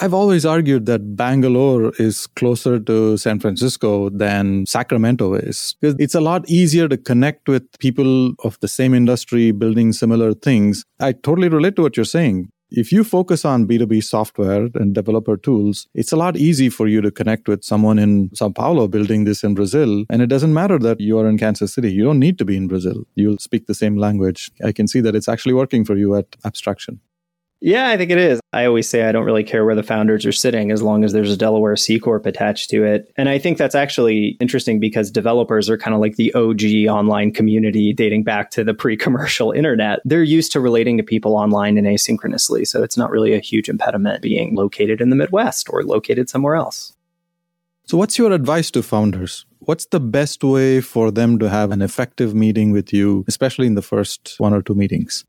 I've 0.01 0.13
always 0.13 0.45
argued 0.45 0.85
that 0.85 1.15
Bangalore 1.15 1.91
is 1.99 2.27
closer 2.39 2.79
to 2.79 3.17
San 3.17 3.39
Francisco 3.39 4.09
than 4.09 4.65
Sacramento 4.65 5.33
is. 5.33 5.75
Because 5.81 5.95
it's 5.99 6.15
a 6.15 6.21
lot 6.21 6.47
easier 6.47 6.87
to 6.87 6.97
connect 6.97 7.49
with 7.49 7.63
people 7.79 8.33
of 8.43 8.57
the 8.61 8.67
same 8.67 8.93
industry 8.93 9.51
building 9.51 9.91
similar 9.91 10.33
things. 10.33 10.85
I 10.99 11.13
totally 11.13 11.49
relate 11.49 11.75
to 11.77 11.81
what 11.81 11.97
you're 11.97 12.05
saying. 12.05 12.49
If 12.71 12.91
you 12.91 13.03
focus 13.03 13.45
on 13.45 13.65
B2B 13.67 14.03
software 14.03 14.69
and 14.75 14.93
developer 14.93 15.35
tools, 15.35 15.87
it's 15.95 16.11
a 16.11 16.15
lot 16.15 16.37
easy 16.37 16.69
for 16.69 16.87
you 16.87 17.01
to 17.01 17.09
connect 17.09 17.47
with 17.47 17.63
someone 17.63 17.97
in 17.97 18.29
Sao 18.35 18.49
Paulo 18.49 18.87
building 18.87 19.23
this 19.23 19.43
in 19.43 19.55
Brazil. 19.55 20.05
And 20.09 20.21
it 20.21 20.27
doesn't 20.27 20.53
matter 20.53 20.77
that 20.77 20.99
you 20.99 21.17
are 21.17 21.27
in 21.27 21.39
Kansas 21.39 21.73
City. 21.73 21.91
You 21.91 22.03
don't 22.03 22.19
need 22.19 22.37
to 22.37 22.45
be 22.45 22.55
in 22.55 22.67
Brazil. 22.67 23.05
You'll 23.15 23.39
speak 23.39 23.65
the 23.65 23.73
same 23.73 23.97
language. 23.97 24.51
I 24.63 24.71
can 24.71 24.87
see 24.87 25.01
that 25.01 25.15
it's 25.15 25.27
actually 25.27 25.53
working 25.53 25.83
for 25.83 25.97
you 25.97 26.15
at 26.15 26.35
abstraction. 26.45 26.99
Yeah, 27.61 27.89
I 27.89 27.97
think 27.97 28.09
it 28.09 28.17
is. 28.17 28.39
I 28.53 28.65
always 28.65 28.87
say 28.87 29.03
I 29.03 29.11
don't 29.11 29.25
really 29.25 29.43
care 29.43 29.65
where 29.65 29.75
the 29.75 29.83
founders 29.83 30.25
are 30.25 30.31
sitting 30.31 30.71
as 30.71 30.81
long 30.81 31.03
as 31.03 31.11
there's 31.11 31.31
a 31.31 31.37
Delaware 31.37 31.75
C 31.75 31.99
Corp 31.99 32.25
attached 32.25 32.69
to 32.69 32.85
it. 32.85 33.11
And 33.17 33.27
I 33.27 33.37
think 33.37 33.57
that's 33.57 33.75
actually 33.75 34.37
interesting 34.39 34.79
because 34.79 35.11
developers 35.11 35.69
are 35.69 35.77
kind 35.77 35.93
of 35.93 35.99
like 35.99 36.15
the 36.15 36.33
OG 36.33 36.87
online 36.89 37.33
community 37.33 37.91
dating 37.91 38.23
back 38.23 38.49
to 38.51 38.63
the 38.63 38.73
pre 38.73 38.95
commercial 38.95 39.51
internet. 39.51 39.99
They're 40.05 40.23
used 40.23 40.53
to 40.53 40.61
relating 40.61 40.97
to 40.97 41.03
people 41.03 41.35
online 41.35 41.77
and 41.77 41.85
asynchronously. 41.85 42.65
So 42.65 42.81
it's 42.81 42.97
not 42.97 43.11
really 43.11 43.33
a 43.33 43.39
huge 43.39 43.67
impediment 43.67 44.21
being 44.21 44.55
located 44.55 45.01
in 45.01 45.09
the 45.09 45.17
Midwest 45.17 45.67
or 45.69 45.83
located 45.83 46.29
somewhere 46.29 46.55
else. 46.55 46.95
So, 47.85 47.97
what's 47.97 48.17
your 48.17 48.31
advice 48.31 48.71
to 48.71 48.83
founders? 48.83 49.45
What's 49.59 49.87
the 49.87 49.99
best 49.99 50.43
way 50.43 50.79
for 50.79 51.11
them 51.11 51.39
to 51.39 51.49
have 51.49 51.71
an 51.71 51.81
effective 51.81 52.33
meeting 52.33 52.71
with 52.71 52.93
you, 52.93 53.25
especially 53.27 53.67
in 53.67 53.75
the 53.75 53.81
first 53.81 54.35
one 54.37 54.53
or 54.53 54.61
two 54.61 54.75
meetings? 54.75 55.25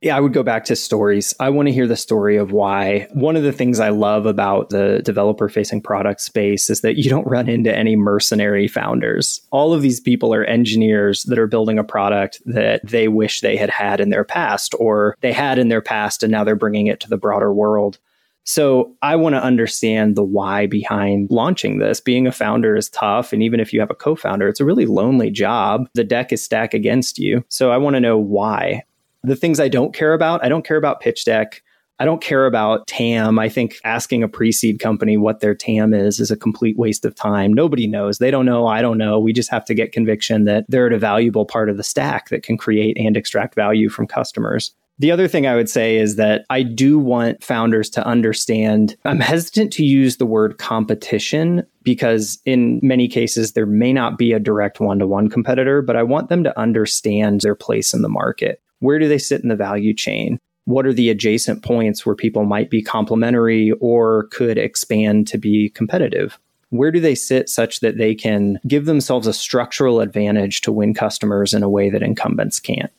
Yeah, 0.00 0.16
I 0.16 0.20
would 0.20 0.32
go 0.32 0.44
back 0.44 0.64
to 0.66 0.76
stories. 0.76 1.34
I 1.40 1.50
want 1.50 1.66
to 1.66 1.72
hear 1.72 1.88
the 1.88 1.96
story 1.96 2.36
of 2.36 2.52
why. 2.52 3.08
One 3.14 3.34
of 3.34 3.42
the 3.42 3.52
things 3.52 3.80
I 3.80 3.88
love 3.88 4.26
about 4.26 4.70
the 4.70 5.00
developer 5.04 5.48
facing 5.48 5.82
product 5.82 6.20
space 6.20 6.70
is 6.70 6.82
that 6.82 6.98
you 6.98 7.10
don't 7.10 7.26
run 7.26 7.48
into 7.48 7.76
any 7.76 7.96
mercenary 7.96 8.68
founders. 8.68 9.40
All 9.50 9.74
of 9.74 9.82
these 9.82 9.98
people 9.98 10.32
are 10.32 10.44
engineers 10.44 11.24
that 11.24 11.38
are 11.38 11.48
building 11.48 11.80
a 11.80 11.84
product 11.84 12.40
that 12.46 12.80
they 12.86 13.08
wish 13.08 13.40
they 13.40 13.56
had 13.56 13.70
had 13.70 14.00
in 14.00 14.10
their 14.10 14.24
past 14.24 14.72
or 14.78 15.16
they 15.20 15.32
had 15.32 15.58
in 15.58 15.68
their 15.68 15.82
past 15.82 16.22
and 16.22 16.30
now 16.30 16.44
they're 16.44 16.54
bringing 16.54 16.86
it 16.86 17.00
to 17.00 17.08
the 17.08 17.18
broader 17.18 17.52
world. 17.52 17.98
So 18.44 18.94
I 19.02 19.16
want 19.16 19.34
to 19.34 19.42
understand 19.42 20.16
the 20.16 20.22
why 20.22 20.66
behind 20.66 21.30
launching 21.30 21.80
this. 21.80 22.00
Being 22.00 22.26
a 22.26 22.32
founder 22.32 22.76
is 22.76 22.88
tough. 22.88 23.32
And 23.32 23.42
even 23.42 23.60
if 23.60 23.74
you 23.74 23.80
have 23.80 23.90
a 23.90 23.94
co 23.94 24.14
founder, 24.14 24.48
it's 24.48 24.60
a 24.60 24.64
really 24.64 24.86
lonely 24.86 25.30
job. 25.30 25.86
The 25.94 26.04
deck 26.04 26.32
is 26.32 26.42
stacked 26.42 26.72
against 26.72 27.18
you. 27.18 27.44
So 27.48 27.72
I 27.72 27.76
want 27.76 27.96
to 27.96 28.00
know 28.00 28.16
why. 28.16 28.84
The 29.22 29.36
things 29.36 29.60
I 29.60 29.68
don't 29.68 29.94
care 29.94 30.14
about, 30.14 30.44
I 30.44 30.48
don't 30.48 30.64
care 30.64 30.76
about 30.76 31.00
pitch 31.00 31.24
deck. 31.24 31.62
I 32.00 32.04
don't 32.04 32.22
care 32.22 32.46
about 32.46 32.86
TAM. 32.86 33.38
I 33.40 33.48
think 33.48 33.80
asking 33.82 34.22
a 34.22 34.28
pre 34.28 34.52
seed 34.52 34.78
company 34.78 35.16
what 35.16 35.40
their 35.40 35.54
TAM 35.54 35.92
is 35.92 36.20
is 36.20 36.30
a 36.30 36.36
complete 36.36 36.78
waste 36.78 37.04
of 37.04 37.14
time. 37.14 37.52
Nobody 37.52 37.88
knows. 37.88 38.18
They 38.18 38.30
don't 38.30 38.46
know. 38.46 38.68
I 38.68 38.80
don't 38.80 38.98
know. 38.98 39.18
We 39.18 39.32
just 39.32 39.50
have 39.50 39.64
to 39.64 39.74
get 39.74 39.90
conviction 39.90 40.44
that 40.44 40.64
they're 40.68 40.86
at 40.86 40.92
a 40.92 40.98
valuable 40.98 41.44
part 41.44 41.68
of 41.68 41.76
the 41.76 41.82
stack 41.82 42.28
that 42.28 42.44
can 42.44 42.56
create 42.56 42.96
and 42.98 43.16
extract 43.16 43.56
value 43.56 43.88
from 43.88 44.06
customers. 44.06 44.72
The 45.00 45.12
other 45.12 45.28
thing 45.28 45.46
I 45.46 45.54
would 45.54 45.70
say 45.70 45.96
is 45.96 46.16
that 46.16 46.44
I 46.50 46.64
do 46.64 46.98
want 46.98 47.42
founders 47.42 47.88
to 47.90 48.04
understand. 48.04 48.96
I'm 49.04 49.20
hesitant 49.20 49.72
to 49.74 49.84
use 49.84 50.16
the 50.16 50.26
word 50.26 50.58
competition 50.58 51.64
because 51.84 52.38
in 52.44 52.80
many 52.82 53.06
cases 53.06 53.52
there 53.52 53.66
may 53.66 53.92
not 53.92 54.18
be 54.18 54.32
a 54.32 54.40
direct 54.40 54.80
one 54.80 54.98
to 54.98 55.06
one 55.06 55.28
competitor, 55.28 55.82
but 55.82 55.94
I 55.94 56.02
want 56.02 56.28
them 56.28 56.42
to 56.42 56.58
understand 56.58 57.42
their 57.42 57.54
place 57.54 57.94
in 57.94 58.02
the 58.02 58.08
market. 58.08 58.60
Where 58.80 58.98
do 58.98 59.08
they 59.08 59.18
sit 59.18 59.42
in 59.42 59.48
the 59.48 59.56
value 59.56 59.94
chain? 59.94 60.38
What 60.64 60.86
are 60.86 60.92
the 60.92 61.10
adjacent 61.10 61.64
points 61.64 62.04
where 62.04 62.14
people 62.14 62.44
might 62.44 62.70
be 62.70 62.82
complementary 62.82 63.72
or 63.80 64.24
could 64.30 64.58
expand 64.58 65.26
to 65.28 65.38
be 65.38 65.70
competitive? 65.70 66.38
Where 66.70 66.92
do 66.92 67.00
they 67.00 67.14
sit 67.14 67.48
such 67.48 67.80
that 67.80 67.96
they 67.96 68.14
can 68.14 68.60
give 68.66 68.84
themselves 68.84 69.26
a 69.26 69.32
structural 69.32 70.00
advantage 70.00 70.60
to 70.62 70.72
win 70.72 70.92
customers 70.92 71.54
in 71.54 71.62
a 71.62 71.70
way 71.70 71.88
that 71.88 72.02
incumbents 72.02 72.60
can't? 72.60 72.92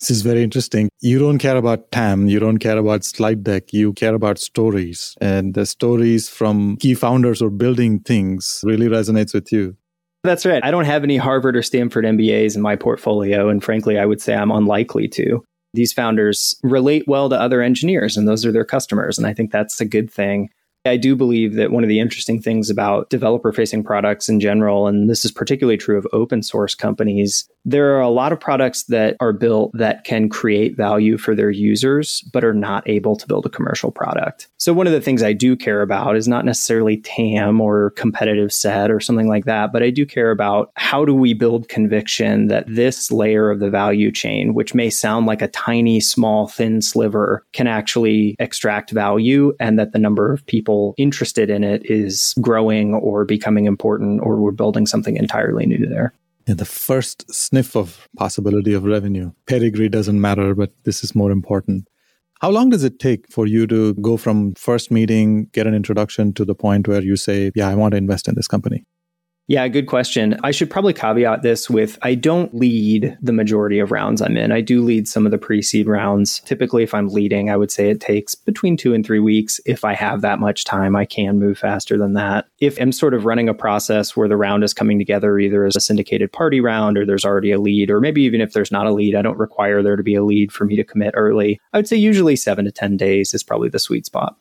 This 0.00 0.10
is 0.10 0.22
very 0.22 0.42
interesting. 0.42 0.88
You 1.00 1.18
don't 1.18 1.36
care 1.36 1.58
about 1.58 1.92
TAM, 1.92 2.28
you 2.28 2.40
don't 2.40 2.56
care 2.56 2.78
about 2.78 3.04
slide 3.04 3.44
deck, 3.44 3.74
you 3.74 3.92
care 3.92 4.14
about 4.14 4.38
stories. 4.38 5.14
And 5.20 5.52
the 5.52 5.66
stories 5.66 6.26
from 6.30 6.78
key 6.78 6.94
founders 6.94 7.42
or 7.42 7.50
building 7.50 8.00
things 8.00 8.62
really 8.64 8.86
resonates 8.86 9.34
with 9.34 9.52
you. 9.52 9.76
That's 10.22 10.44
right. 10.44 10.62
I 10.64 10.70
don't 10.70 10.84
have 10.84 11.02
any 11.02 11.16
Harvard 11.16 11.56
or 11.56 11.62
Stanford 11.62 12.04
MBAs 12.04 12.54
in 12.54 12.62
my 12.62 12.76
portfolio. 12.76 13.48
And 13.48 13.64
frankly, 13.64 13.98
I 13.98 14.04
would 14.04 14.20
say 14.20 14.34
I'm 14.34 14.50
unlikely 14.50 15.08
to. 15.08 15.42
These 15.72 15.92
founders 15.92 16.54
relate 16.62 17.04
well 17.06 17.28
to 17.28 17.40
other 17.40 17.62
engineers, 17.62 18.16
and 18.16 18.26
those 18.26 18.44
are 18.44 18.52
their 18.52 18.64
customers. 18.64 19.16
And 19.16 19.26
I 19.26 19.32
think 19.32 19.52
that's 19.52 19.80
a 19.80 19.84
good 19.84 20.10
thing. 20.10 20.50
I 20.86 20.96
do 20.96 21.14
believe 21.14 21.54
that 21.54 21.72
one 21.72 21.84
of 21.84 21.88
the 21.88 22.00
interesting 22.00 22.40
things 22.40 22.70
about 22.70 23.10
developer 23.10 23.52
facing 23.52 23.84
products 23.84 24.28
in 24.30 24.40
general, 24.40 24.86
and 24.86 25.10
this 25.10 25.26
is 25.26 25.32
particularly 25.32 25.76
true 25.76 25.98
of 25.98 26.06
open 26.12 26.42
source 26.42 26.74
companies, 26.74 27.48
there 27.66 27.94
are 27.94 28.00
a 28.00 28.08
lot 28.08 28.32
of 28.32 28.40
products 28.40 28.84
that 28.84 29.16
are 29.20 29.34
built 29.34 29.72
that 29.74 30.04
can 30.04 30.30
create 30.30 30.78
value 30.78 31.18
for 31.18 31.34
their 31.34 31.50
users, 31.50 32.22
but 32.32 32.44
are 32.44 32.54
not 32.54 32.88
able 32.88 33.14
to 33.16 33.26
build 33.26 33.44
a 33.44 33.50
commercial 33.50 33.90
product. 33.90 34.48
So, 34.56 34.72
one 34.72 34.86
of 34.86 34.94
the 34.94 35.00
things 35.02 35.22
I 35.22 35.34
do 35.34 35.54
care 35.54 35.82
about 35.82 36.16
is 36.16 36.26
not 36.26 36.46
necessarily 36.46 36.96
TAM 36.96 37.60
or 37.60 37.90
competitive 37.90 38.50
set 38.50 38.90
or 38.90 39.00
something 39.00 39.28
like 39.28 39.44
that, 39.44 39.72
but 39.72 39.82
I 39.82 39.90
do 39.90 40.06
care 40.06 40.30
about 40.30 40.70
how 40.76 41.04
do 41.04 41.14
we 41.14 41.34
build 41.34 41.68
conviction 41.68 42.46
that 42.46 42.64
this 42.66 43.12
layer 43.12 43.50
of 43.50 43.60
the 43.60 43.70
value 43.70 44.10
chain, 44.10 44.54
which 44.54 44.74
may 44.74 44.88
sound 44.88 45.26
like 45.26 45.42
a 45.42 45.48
tiny, 45.48 46.00
small, 46.00 46.48
thin 46.48 46.80
sliver, 46.80 47.44
can 47.52 47.66
actually 47.66 48.36
extract 48.38 48.90
value 48.90 49.52
and 49.60 49.78
that 49.78 49.92
the 49.92 49.98
number 49.98 50.32
of 50.32 50.46
people 50.46 50.69
people 50.70 50.94
interested 50.96 51.50
in 51.50 51.64
it 51.64 51.82
is 51.84 52.34
growing 52.40 52.94
or 52.94 53.24
becoming 53.24 53.66
important, 53.66 54.20
or 54.22 54.40
we're 54.40 54.52
building 54.52 54.86
something 54.86 55.16
entirely 55.16 55.66
new 55.66 55.86
there. 55.86 56.12
Yeah, 56.46 56.54
the 56.54 56.64
first 56.64 57.32
sniff 57.32 57.76
of 57.76 58.08
possibility 58.16 58.72
of 58.72 58.84
revenue. 58.84 59.32
Pedigree 59.46 59.88
doesn't 59.88 60.20
matter, 60.20 60.54
but 60.54 60.70
this 60.84 61.02
is 61.04 61.14
more 61.14 61.32
important. 61.32 61.88
How 62.40 62.50
long 62.50 62.70
does 62.70 62.84
it 62.84 62.98
take 62.98 63.30
for 63.30 63.46
you 63.46 63.66
to 63.66 63.94
go 63.94 64.16
from 64.16 64.54
first 64.54 64.90
meeting, 64.90 65.48
get 65.52 65.66
an 65.66 65.74
introduction 65.74 66.32
to 66.34 66.44
the 66.44 66.54
point 66.54 66.88
where 66.88 67.02
you 67.02 67.16
say, 67.16 67.50
Yeah, 67.54 67.68
I 67.68 67.74
want 67.74 67.92
to 67.92 67.98
invest 67.98 68.28
in 68.28 68.34
this 68.34 68.48
company? 68.48 68.84
Yeah, 69.50 69.66
good 69.66 69.88
question. 69.88 70.38
I 70.44 70.52
should 70.52 70.70
probably 70.70 70.92
caveat 70.92 71.42
this 71.42 71.68
with 71.68 71.98
I 72.02 72.14
don't 72.14 72.54
lead 72.54 73.18
the 73.20 73.32
majority 73.32 73.80
of 73.80 73.90
rounds 73.90 74.22
I'm 74.22 74.36
in. 74.36 74.52
I 74.52 74.60
do 74.60 74.80
lead 74.80 75.08
some 75.08 75.26
of 75.26 75.32
the 75.32 75.38
pre 75.38 75.60
seed 75.60 75.88
rounds. 75.88 76.38
Typically, 76.44 76.84
if 76.84 76.94
I'm 76.94 77.08
leading, 77.08 77.50
I 77.50 77.56
would 77.56 77.72
say 77.72 77.90
it 77.90 78.00
takes 78.00 78.36
between 78.36 78.76
two 78.76 78.94
and 78.94 79.04
three 79.04 79.18
weeks. 79.18 79.60
If 79.66 79.84
I 79.84 79.92
have 79.94 80.20
that 80.20 80.38
much 80.38 80.62
time, 80.62 80.94
I 80.94 81.04
can 81.04 81.40
move 81.40 81.58
faster 81.58 81.98
than 81.98 82.12
that. 82.12 82.46
If 82.60 82.80
I'm 82.80 82.92
sort 82.92 83.12
of 83.12 83.24
running 83.24 83.48
a 83.48 83.52
process 83.52 84.16
where 84.16 84.28
the 84.28 84.36
round 84.36 84.62
is 84.62 84.72
coming 84.72 85.00
together 85.00 85.36
either 85.40 85.64
as 85.64 85.74
a 85.74 85.80
syndicated 85.80 86.32
party 86.32 86.60
round 86.60 86.96
or 86.96 87.04
there's 87.04 87.24
already 87.24 87.50
a 87.50 87.60
lead, 87.60 87.90
or 87.90 88.00
maybe 88.00 88.22
even 88.22 88.40
if 88.40 88.52
there's 88.52 88.70
not 88.70 88.86
a 88.86 88.92
lead, 88.92 89.16
I 89.16 89.22
don't 89.22 89.36
require 89.36 89.82
there 89.82 89.96
to 89.96 90.04
be 90.04 90.14
a 90.14 90.22
lead 90.22 90.52
for 90.52 90.64
me 90.64 90.76
to 90.76 90.84
commit 90.84 91.14
early. 91.16 91.58
I 91.72 91.78
would 91.78 91.88
say 91.88 91.96
usually 91.96 92.36
seven 92.36 92.66
to 92.66 92.70
10 92.70 92.96
days 92.96 93.34
is 93.34 93.42
probably 93.42 93.68
the 93.68 93.80
sweet 93.80 94.06
spot. 94.06 94.36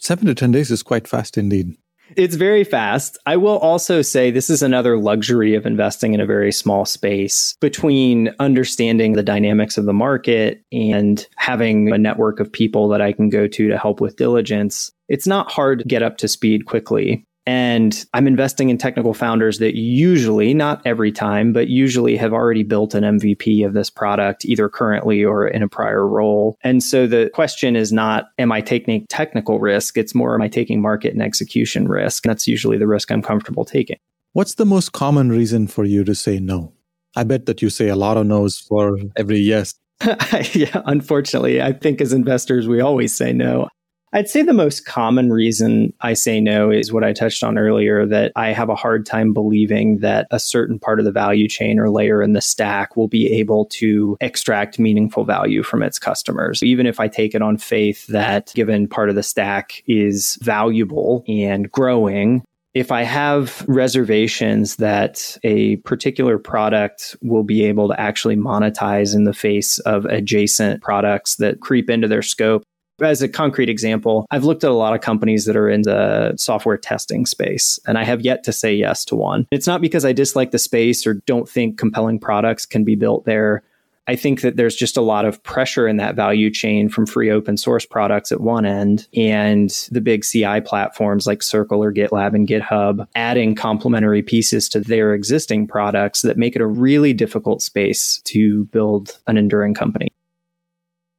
Seven 0.00 0.26
to 0.26 0.34
10 0.34 0.50
days 0.50 0.72
is 0.72 0.82
quite 0.82 1.06
fast 1.06 1.38
indeed. 1.38 1.76
It's 2.16 2.34
very 2.34 2.64
fast. 2.64 3.18
I 3.26 3.36
will 3.36 3.58
also 3.58 4.02
say 4.02 4.30
this 4.30 4.50
is 4.50 4.62
another 4.62 4.98
luxury 4.98 5.54
of 5.54 5.66
investing 5.66 6.14
in 6.14 6.20
a 6.20 6.26
very 6.26 6.52
small 6.52 6.84
space 6.84 7.56
between 7.60 8.34
understanding 8.38 9.12
the 9.12 9.22
dynamics 9.22 9.78
of 9.78 9.84
the 9.84 9.92
market 9.92 10.62
and 10.72 11.26
having 11.36 11.92
a 11.92 11.98
network 11.98 12.40
of 12.40 12.52
people 12.52 12.88
that 12.88 13.00
I 13.00 13.12
can 13.12 13.28
go 13.28 13.46
to 13.46 13.68
to 13.68 13.78
help 13.78 14.00
with 14.00 14.16
diligence. 14.16 14.92
It's 15.08 15.26
not 15.26 15.50
hard 15.50 15.80
to 15.80 15.84
get 15.84 16.02
up 16.02 16.18
to 16.18 16.28
speed 16.28 16.66
quickly. 16.66 17.24
And 17.46 18.04
I'm 18.14 18.26
investing 18.26 18.70
in 18.70 18.78
technical 18.78 19.14
founders 19.14 19.58
that 19.58 19.74
usually, 19.76 20.54
not 20.54 20.80
every 20.84 21.10
time, 21.10 21.52
but 21.52 21.68
usually 21.68 22.16
have 22.16 22.32
already 22.32 22.62
built 22.62 22.94
an 22.94 23.02
MVP 23.02 23.66
of 23.66 23.72
this 23.72 23.90
product, 23.90 24.44
either 24.44 24.68
currently 24.68 25.24
or 25.24 25.48
in 25.48 25.62
a 25.62 25.68
prior 25.68 26.06
role. 26.06 26.56
And 26.62 26.82
so 26.82 27.06
the 27.06 27.30
question 27.34 27.74
is 27.74 27.92
not, 27.92 28.26
am 28.38 28.52
I 28.52 28.60
taking 28.60 29.06
technical 29.08 29.58
risk? 29.58 29.98
It's 29.98 30.14
more, 30.14 30.34
am 30.34 30.42
I 30.42 30.48
taking 30.48 30.80
market 30.80 31.12
and 31.12 31.22
execution 31.22 31.88
risk? 31.88 32.24
And 32.24 32.30
that's 32.30 32.46
usually 32.46 32.78
the 32.78 32.86
risk 32.86 33.10
I'm 33.10 33.22
comfortable 33.22 33.64
taking. 33.64 33.96
What's 34.34 34.54
the 34.54 34.64
most 34.64 34.92
common 34.92 35.30
reason 35.30 35.66
for 35.66 35.84
you 35.84 36.04
to 36.04 36.14
say 36.14 36.38
no? 36.38 36.72
I 37.16 37.24
bet 37.24 37.46
that 37.46 37.60
you 37.60 37.70
say 37.70 37.88
a 37.88 37.96
lot 37.96 38.16
of 38.16 38.26
no's 38.26 38.58
for 38.58 38.98
every 39.16 39.38
yes. 39.38 39.74
yeah, 40.54 40.80
unfortunately, 40.86 41.60
I 41.60 41.72
think 41.72 42.00
as 42.00 42.12
investors, 42.12 42.66
we 42.66 42.80
always 42.80 43.14
say 43.14 43.32
no. 43.32 43.68
I'd 44.14 44.28
say 44.28 44.42
the 44.42 44.52
most 44.52 44.84
common 44.84 45.32
reason 45.32 45.94
I 46.02 46.12
say 46.12 46.38
no 46.38 46.70
is 46.70 46.92
what 46.92 47.02
I 47.02 47.14
touched 47.14 47.42
on 47.42 47.56
earlier 47.56 48.04
that 48.04 48.32
I 48.36 48.52
have 48.52 48.68
a 48.68 48.74
hard 48.74 49.06
time 49.06 49.32
believing 49.32 49.98
that 50.00 50.26
a 50.30 50.38
certain 50.38 50.78
part 50.78 50.98
of 50.98 51.06
the 51.06 51.12
value 51.12 51.48
chain 51.48 51.78
or 51.78 51.88
layer 51.88 52.22
in 52.22 52.34
the 52.34 52.42
stack 52.42 52.94
will 52.94 53.08
be 53.08 53.32
able 53.32 53.64
to 53.66 54.18
extract 54.20 54.78
meaningful 54.78 55.24
value 55.24 55.62
from 55.62 55.82
its 55.82 55.98
customers. 55.98 56.62
Even 56.62 56.86
if 56.86 57.00
I 57.00 57.08
take 57.08 57.34
it 57.34 57.40
on 57.40 57.56
faith 57.56 58.06
that 58.08 58.52
given 58.54 58.86
part 58.86 59.08
of 59.08 59.14
the 59.14 59.22
stack 59.22 59.82
is 59.86 60.38
valuable 60.42 61.24
and 61.26 61.72
growing, 61.72 62.42
if 62.74 62.92
I 62.92 63.02
have 63.02 63.64
reservations 63.66 64.76
that 64.76 65.38
a 65.42 65.76
particular 65.76 66.38
product 66.38 67.16
will 67.22 67.44
be 67.44 67.64
able 67.64 67.88
to 67.88 68.00
actually 68.00 68.36
monetize 68.36 69.14
in 69.14 69.24
the 69.24 69.34
face 69.34 69.78
of 69.80 70.04
adjacent 70.06 70.82
products 70.82 71.36
that 71.36 71.60
creep 71.60 71.90
into 71.90 72.08
their 72.08 72.22
scope, 72.22 72.64
as 73.00 73.22
a 73.22 73.28
concrete 73.28 73.68
example, 73.68 74.26
I've 74.30 74.44
looked 74.44 74.64
at 74.64 74.70
a 74.70 74.74
lot 74.74 74.94
of 74.94 75.00
companies 75.00 75.44
that 75.46 75.56
are 75.56 75.68
in 75.68 75.82
the 75.82 76.34
software 76.36 76.76
testing 76.76 77.26
space, 77.26 77.78
and 77.86 77.98
I 77.98 78.04
have 78.04 78.20
yet 78.20 78.44
to 78.44 78.52
say 78.52 78.74
yes 78.74 79.04
to 79.06 79.16
one. 79.16 79.46
It's 79.50 79.66
not 79.66 79.80
because 79.80 80.04
I 80.04 80.12
dislike 80.12 80.50
the 80.50 80.58
space 80.58 81.06
or 81.06 81.14
don't 81.26 81.48
think 81.48 81.78
compelling 81.78 82.18
products 82.18 82.66
can 82.66 82.84
be 82.84 82.94
built 82.94 83.24
there. 83.24 83.62
I 84.08 84.16
think 84.16 84.40
that 84.40 84.56
there's 84.56 84.74
just 84.74 84.96
a 84.96 85.00
lot 85.00 85.24
of 85.24 85.40
pressure 85.44 85.86
in 85.86 85.96
that 85.98 86.16
value 86.16 86.50
chain 86.50 86.88
from 86.88 87.06
free 87.06 87.30
open 87.30 87.56
source 87.56 87.86
products 87.86 88.32
at 88.32 88.40
one 88.40 88.66
end 88.66 89.06
and 89.14 89.70
the 89.92 90.00
big 90.00 90.24
CI 90.24 90.60
platforms 90.60 91.24
like 91.24 91.40
Circle 91.40 91.82
or 91.82 91.92
GitLab 91.92 92.34
and 92.34 92.48
GitHub 92.48 93.06
adding 93.14 93.54
complementary 93.54 94.22
pieces 94.22 94.68
to 94.70 94.80
their 94.80 95.14
existing 95.14 95.68
products 95.68 96.22
that 96.22 96.36
make 96.36 96.56
it 96.56 96.62
a 96.62 96.66
really 96.66 97.12
difficult 97.12 97.62
space 97.62 98.20
to 98.24 98.64
build 98.66 99.20
an 99.28 99.36
enduring 99.36 99.74
company. 99.74 100.08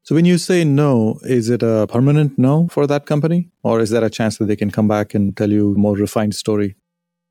So 0.03 0.15
when 0.15 0.25
you 0.25 0.37
say 0.37 0.65
no, 0.65 1.17
is 1.23 1.49
it 1.49 1.63
a 1.63 1.87
permanent 1.87 2.37
no 2.37 2.67
for 2.67 2.85
that 2.87 3.05
company? 3.05 3.49
Or 3.63 3.79
is 3.79 3.89
there 3.89 4.03
a 4.03 4.09
chance 4.09 4.37
that 4.37 4.45
they 4.45 4.57
can 4.57 4.69
come 4.69 4.87
back 4.87 5.13
and 5.13 5.35
tell 5.35 5.49
you 5.49 5.75
a 5.75 5.77
more 5.77 5.95
refined 5.95 6.35
story? 6.35 6.75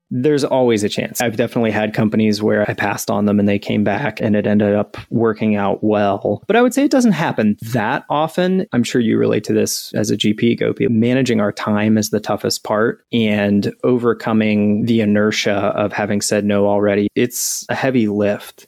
There's 0.09 0.43
always 0.43 0.83
a 0.83 0.89
chance. 0.89 1.21
I've 1.21 1.37
definitely 1.37 1.71
had 1.71 1.93
companies 1.93 2.41
where 2.41 2.69
I 2.69 2.73
passed 2.73 3.09
on 3.09 3.25
them 3.25 3.39
and 3.39 3.47
they 3.47 3.57
came 3.57 3.83
back 3.83 4.21
and 4.21 4.35
it 4.35 4.45
ended 4.45 4.75
up 4.75 4.97
working 5.09 5.55
out 5.55 5.83
well. 5.83 6.43
But 6.47 6.55
I 6.55 6.61
would 6.61 6.73
say 6.73 6.83
it 6.83 6.91
doesn't 6.91 7.13
happen 7.13 7.57
that 7.73 8.05
often. 8.09 8.67
I'm 8.73 8.83
sure 8.83 9.01
you 9.01 9.17
relate 9.17 9.43
to 9.45 9.53
this 9.53 9.91
as 9.93 10.11
a 10.11 10.17
GP, 10.17 10.59
Gopi. 10.59 10.87
Managing 10.87 11.41
our 11.41 11.51
time 11.51 11.97
is 11.97 12.09
the 12.09 12.19
toughest 12.19 12.63
part 12.63 13.03
and 13.11 13.73
overcoming 13.83 14.85
the 14.85 15.01
inertia 15.01 15.53
of 15.53 15.93
having 15.93 16.21
said 16.21 16.45
no 16.45 16.67
already. 16.67 17.07
It's 17.15 17.65
a 17.69 17.75
heavy 17.75 18.07
lift. 18.07 18.67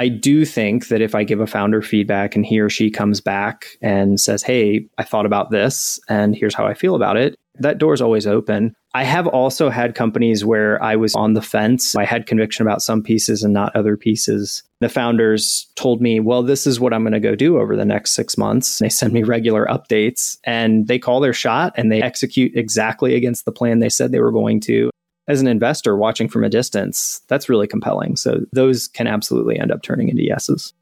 I 0.00 0.08
do 0.08 0.46
think 0.46 0.88
that 0.88 1.02
if 1.02 1.14
I 1.14 1.24
give 1.24 1.40
a 1.40 1.46
founder 1.46 1.82
feedback 1.82 2.34
and 2.34 2.46
he 2.46 2.58
or 2.58 2.70
she 2.70 2.90
comes 2.90 3.20
back 3.20 3.66
and 3.82 4.18
says, 4.18 4.42
Hey, 4.42 4.86
I 4.96 5.04
thought 5.04 5.26
about 5.26 5.50
this 5.50 6.00
and 6.08 6.34
here's 6.34 6.54
how 6.54 6.66
I 6.66 6.72
feel 6.72 6.94
about 6.94 7.18
it, 7.18 7.38
that 7.56 7.76
door 7.76 7.92
is 7.92 8.00
always 8.00 8.26
open. 8.26 8.74
I 8.94 9.04
have 9.04 9.26
also 9.26 9.68
had 9.68 9.94
companies 9.94 10.42
where 10.42 10.82
I 10.82 10.96
was 10.96 11.14
on 11.14 11.34
the 11.34 11.42
fence. 11.42 11.94
I 11.94 12.06
had 12.06 12.26
conviction 12.26 12.66
about 12.66 12.80
some 12.80 13.02
pieces 13.02 13.42
and 13.42 13.52
not 13.52 13.76
other 13.76 13.94
pieces. 13.94 14.62
The 14.80 14.88
founders 14.88 15.70
told 15.74 16.00
me, 16.00 16.18
well, 16.18 16.42
this 16.42 16.66
is 16.66 16.80
what 16.80 16.94
I'm 16.94 17.02
going 17.02 17.12
to 17.12 17.20
go 17.20 17.34
do 17.34 17.58
over 17.58 17.76
the 17.76 17.84
next 17.84 18.12
six 18.12 18.38
months. 18.38 18.78
They 18.78 18.88
send 18.88 19.12
me 19.12 19.22
regular 19.22 19.66
updates 19.66 20.38
and 20.44 20.88
they 20.88 20.98
call 20.98 21.20
their 21.20 21.34
shot 21.34 21.74
and 21.76 21.92
they 21.92 22.00
execute 22.00 22.56
exactly 22.56 23.16
against 23.16 23.44
the 23.44 23.52
plan 23.52 23.80
they 23.80 23.90
said 23.90 24.12
they 24.12 24.20
were 24.20 24.32
going 24.32 24.60
to 24.60 24.90
as 25.30 25.40
an 25.40 25.46
investor 25.46 25.96
watching 25.96 26.28
from 26.28 26.42
a 26.42 26.48
distance, 26.48 27.22
that's 27.28 27.48
really 27.48 27.68
compelling. 27.68 28.16
So 28.16 28.40
those 28.52 28.88
can 28.88 29.06
absolutely 29.06 29.60
end 29.60 29.70
up 29.70 29.82
turning 29.82 30.08
into 30.08 30.24
yeses. 30.24 30.74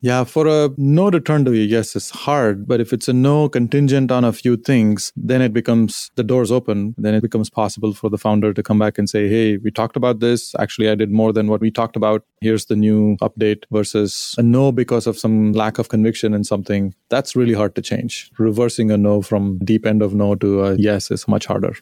Yeah, 0.00 0.22
for 0.24 0.46
a 0.46 0.70
no 0.76 1.10
to 1.10 1.20
turn 1.20 1.44
to 1.44 1.52
a 1.52 1.56
yes 1.56 1.96
is 1.96 2.10
hard, 2.10 2.68
but 2.68 2.80
if 2.80 2.92
it's 2.92 3.08
a 3.08 3.12
no 3.12 3.48
contingent 3.48 4.12
on 4.12 4.24
a 4.24 4.32
few 4.32 4.56
things, 4.56 5.12
then 5.16 5.42
it 5.42 5.52
becomes 5.52 6.10
the 6.14 6.22
doors 6.22 6.52
open. 6.52 6.94
Then 6.98 7.14
it 7.14 7.22
becomes 7.22 7.50
possible 7.50 7.92
for 7.92 8.08
the 8.08 8.18
founder 8.18 8.52
to 8.52 8.62
come 8.62 8.78
back 8.78 8.96
and 8.96 9.10
say, 9.10 9.28
Hey, 9.28 9.56
we 9.56 9.72
talked 9.72 9.96
about 9.96 10.20
this. 10.20 10.54
Actually, 10.58 10.88
I 10.88 10.94
did 10.94 11.10
more 11.10 11.32
than 11.32 11.48
what 11.48 11.60
we 11.60 11.72
talked 11.72 11.96
about. 11.96 12.24
Here's 12.40 12.66
the 12.66 12.76
new 12.76 13.16
update 13.16 13.64
versus 13.72 14.36
a 14.38 14.42
no 14.42 14.70
because 14.70 15.08
of 15.08 15.18
some 15.18 15.52
lack 15.52 15.78
of 15.78 15.88
conviction 15.88 16.32
in 16.32 16.44
something. 16.44 16.94
That's 17.10 17.34
really 17.34 17.54
hard 17.54 17.74
to 17.74 17.82
change. 17.82 18.30
Reversing 18.38 18.92
a 18.92 18.96
no 18.96 19.20
from 19.20 19.58
deep 19.64 19.84
end 19.84 20.02
of 20.02 20.14
no 20.14 20.36
to 20.36 20.64
a 20.64 20.74
yes 20.74 21.10
is 21.10 21.26
much 21.26 21.46
harder. 21.46 21.74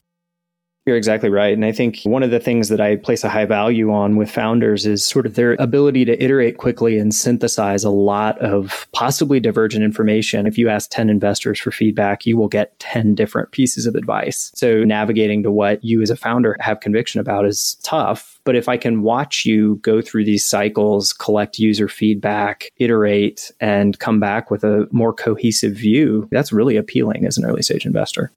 You're 0.87 0.97
exactly 0.97 1.31
right. 1.31 1.53
And 1.53 1.65
I 1.65 1.73
think 1.73 2.03
one 2.05 2.23
of 2.23 2.31
the 2.31 2.39
things 2.39 2.69
that 2.69 2.81
I 2.81 2.95
place 2.95 3.25
a 3.25 3.29
high 3.29 3.45
value 3.45 3.93
on 3.93 4.15
with 4.15 4.31
founders 4.31 4.87
is 4.87 5.05
sort 5.05 5.27
of 5.27 5.35
their 5.35 5.57
ability 5.59 6.05
to 6.05 6.23
iterate 6.23 6.59
quickly 6.59 6.97
and 6.97 7.13
synthesize 7.13 7.83
a 7.83 7.91
lot 7.91 8.39
of 8.39 8.87
possibly 8.93 9.41
divergent 9.41 9.83
information. 9.83 10.47
If 10.47 10.57
you 10.57 10.69
ask 10.69 10.89
10 10.93 11.11
investors 11.11 11.59
for 11.59 11.73
feedback, 11.73 12.25
you 12.25 12.37
will 12.37 12.47
get 12.47 12.79
10 12.79 13.17
different 13.17 13.51
pieces 13.51 13.85
of 13.87 13.97
advice. 13.97 14.53
So 14.55 14.85
navigating 14.85 15.43
to 15.43 15.51
what 15.51 15.83
you 15.83 16.03
as 16.03 16.11
a 16.11 16.17
founder 16.17 16.57
have 16.61 16.79
conviction 16.79 17.21
about 17.21 17.47
is 17.47 17.75
tough. 17.83 18.39
But 18.45 18.55
if 18.55 18.69
I 18.69 18.77
can 18.77 19.03
watch 19.03 19.45
you 19.45 19.81
go 19.83 20.01
through 20.01 20.25
these 20.25 20.49
cycles, 20.49 21.13
collect 21.13 21.59
user 21.59 21.89
feedback, 21.89 22.71
iterate, 22.77 23.51
and 23.59 23.99
come 23.99 24.21
back 24.21 24.53
with 24.53 24.63
a 24.63 24.87
more 24.93 25.13
cohesive 25.13 25.75
view, 25.75 26.29
that's 26.31 26.53
really 26.53 26.77
appealing 26.77 27.27
as 27.27 27.37
an 27.37 27.45
early 27.45 27.63
stage 27.63 27.85
investor. 27.85 28.31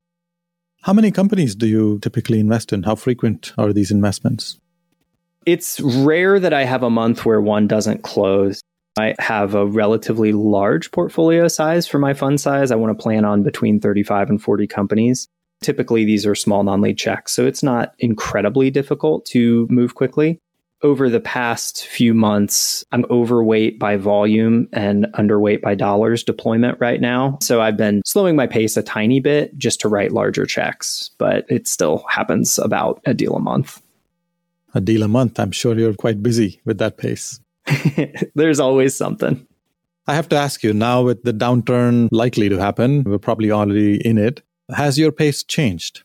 How 0.83 0.93
many 0.93 1.11
companies 1.11 1.55
do 1.55 1.67
you 1.67 1.99
typically 1.99 2.39
invest 2.39 2.71
in? 2.71 2.83
How 2.83 2.95
frequent 2.95 3.53
are 3.57 3.73
these 3.73 3.91
investments? 3.91 4.57
It's 5.45 5.79
rare 5.81 6.39
that 6.39 6.53
I 6.53 6.63
have 6.63 6.83
a 6.83 6.89
month 6.89 7.25
where 7.25 7.41
one 7.41 7.67
doesn't 7.67 8.03
close. 8.03 8.61
I 8.97 9.15
have 9.19 9.55
a 9.55 9.65
relatively 9.65 10.31
large 10.31 10.91
portfolio 10.91 11.47
size 11.47 11.87
for 11.87 11.99
my 11.99 12.13
fund 12.13 12.39
size. 12.39 12.71
I 12.71 12.75
want 12.75 12.97
to 12.97 13.01
plan 13.01 13.25
on 13.25 13.43
between 13.43 13.79
35 13.79 14.29
and 14.29 14.41
40 14.41 14.67
companies. 14.67 15.27
Typically, 15.61 16.05
these 16.05 16.25
are 16.25 16.35
small 16.35 16.63
non 16.63 16.79
lead 16.81 16.97
checks, 16.97 17.33
so 17.33 17.45
it's 17.45 17.63
not 17.63 17.93
incredibly 17.99 18.71
difficult 18.71 19.25
to 19.27 19.67
move 19.69 19.95
quickly 19.95 20.39
over 20.81 21.09
the 21.09 21.19
past 21.19 21.85
few 21.85 22.13
months, 22.13 22.85
I'm 22.91 23.05
overweight 23.09 23.79
by 23.79 23.97
volume 23.97 24.67
and 24.71 25.07
underweight 25.13 25.61
by 25.61 25.75
dollars 25.75 26.23
deployment 26.23 26.79
right 26.79 27.01
now. 27.01 27.37
So 27.41 27.61
I've 27.61 27.77
been 27.77 28.01
slowing 28.05 28.35
my 28.35 28.47
pace 28.47 28.77
a 28.77 28.83
tiny 28.83 29.19
bit 29.19 29.57
just 29.57 29.81
to 29.81 29.89
write 29.89 30.11
larger 30.11 30.45
checks, 30.45 31.11
but 31.17 31.45
it 31.49 31.67
still 31.67 32.05
happens 32.09 32.57
about 32.57 33.01
a 33.05 33.13
deal 33.13 33.35
a 33.35 33.39
month. 33.39 33.81
A 34.73 34.81
deal 34.81 35.03
a 35.03 35.07
month. 35.07 35.39
I'm 35.39 35.51
sure 35.51 35.77
you're 35.77 35.93
quite 35.93 36.23
busy 36.23 36.61
with 36.63 36.77
that 36.77 36.97
pace. 36.97 37.39
There's 38.35 38.59
always 38.59 38.95
something. 38.95 39.45
I 40.07 40.15
have 40.15 40.29
to 40.29 40.37
ask 40.37 40.63
you 40.63 40.73
now, 40.73 41.03
with 41.03 41.23
the 41.23 41.33
downturn 41.33 42.07
likely 42.11 42.49
to 42.49 42.57
happen, 42.57 43.03
we're 43.03 43.19
probably 43.19 43.51
already 43.51 43.97
in 44.05 44.17
it. 44.17 44.41
Has 44.75 44.97
your 44.97 45.11
pace 45.11 45.43
changed? 45.43 46.03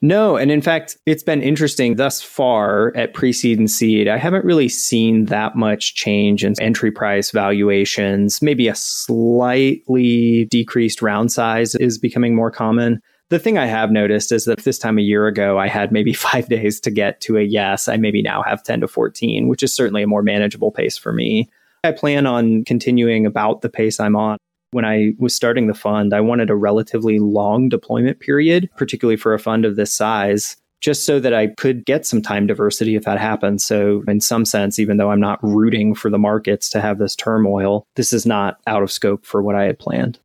No, 0.00 0.36
and 0.36 0.52
in 0.52 0.62
fact, 0.62 0.96
it's 1.06 1.24
been 1.24 1.42
interesting 1.42 1.96
thus 1.96 2.22
far 2.22 2.92
at 2.96 3.14
pre 3.14 3.32
seed 3.32 3.58
and 3.58 3.70
seed. 3.70 4.06
I 4.06 4.16
haven't 4.16 4.44
really 4.44 4.68
seen 4.68 5.24
that 5.24 5.56
much 5.56 5.94
change 5.96 6.44
in 6.44 6.54
entry 6.60 6.92
price 6.92 7.32
valuations. 7.32 8.40
Maybe 8.40 8.68
a 8.68 8.76
slightly 8.76 10.44
decreased 10.46 11.02
round 11.02 11.32
size 11.32 11.74
is 11.74 11.98
becoming 11.98 12.36
more 12.36 12.52
common. 12.52 13.02
The 13.30 13.40
thing 13.40 13.58
I 13.58 13.66
have 13.66 13.90
noticed 13.90 14.30
is 14.30 14.44
that 14.44 14.60
this 14.60 14.78
time 14.78 14.98
a 14.98 15.02
year 15.02 15.26
ago, 15.26 15.58
I 15.58 15.66
had 15.66 15.90
maybe 15.90 16.12
five 16.14 16.48
days 16.48 16.78
to 16.80 16.92
get 16.92 17.20
to 17.22 17.36
a 17.36 17.42
yes. 17.42 17.88
I 17.88 17.96
maybe 17.96 18.22
now 18.22 18.42
have 18.42 18.62
10 18.62 18.80
to 18.82 18.88
14, 18.88 19.48
which 19.48 19.64
is 19.64 19.74
certainly 19.74 20.04
a 20.04 20.08
more 20.08 20.22
manageable 20.22 20.70
pace 20.70 20.96
for 20.96 21.12
me. 21.12 21.50
I 21.82 21.90
plan 21.92 22.26
on 22.26 22.64
continuing 22.64 23.26
about 23.26 23.62
the 23.62 23.68
pace 23.68 23.98
I'm 23.98 24.16
on. 24.16 24.38
When 24.70 24.84
I 24.84 25.12
was 25.18 25.34
starting 25.34 25.66
the 25.66 25.74
fund, 25.74 26.12
I 26.12 26.20
wanted 26.20 26.50
a 26.50 26.56
relatively 26.56 27.18
long 27.18 27.68
deployment 27.68 28.20
period, 28.20 28.68
particularly 28.76 29.16
for 29.16 29.32
a 29.32 29.38
fund 29.38 29.64
of 29.64 29.76
this 29.76 29.92
size, 29.92 30.56
just 30.80 31.04
so 31.04 31.18
that 31.20 31.32
I 31.32 31.48
could 31.48 31.86
get 31.86 32.04
some 32.04 32.20
time 32.20 32.46
diversity 32.46 32.94
if 32.94 33.04
that 33.04 33.18
happens. 33.18 33.64
So, 33.64 34.04
in 34.06 34.20
some 34.20 34.44
sense, 34.44 34.78
even 34.78 34.98
though 34.98 35.10
I'm 35.10 35.20
not 35.20 35.42
rooting 35.42 35.94
for 35.94 36.10
the 36.10 36.18
markets 36.18 36.68
to 36.70 36.80
have 36.80 36.98
this 36.98 37.16
turmoil, 37.16 37.86
this 37.96 38.12
is 38.12 38.26
not 38.26 38.58
out 38.66 38.82
of 38.82 38.92
scope 38.92 39.24
for 39.24 39.42
what 39.42 39.56
I 39.56 39.64
had 39.64 39.78
planned. 39.78 40.18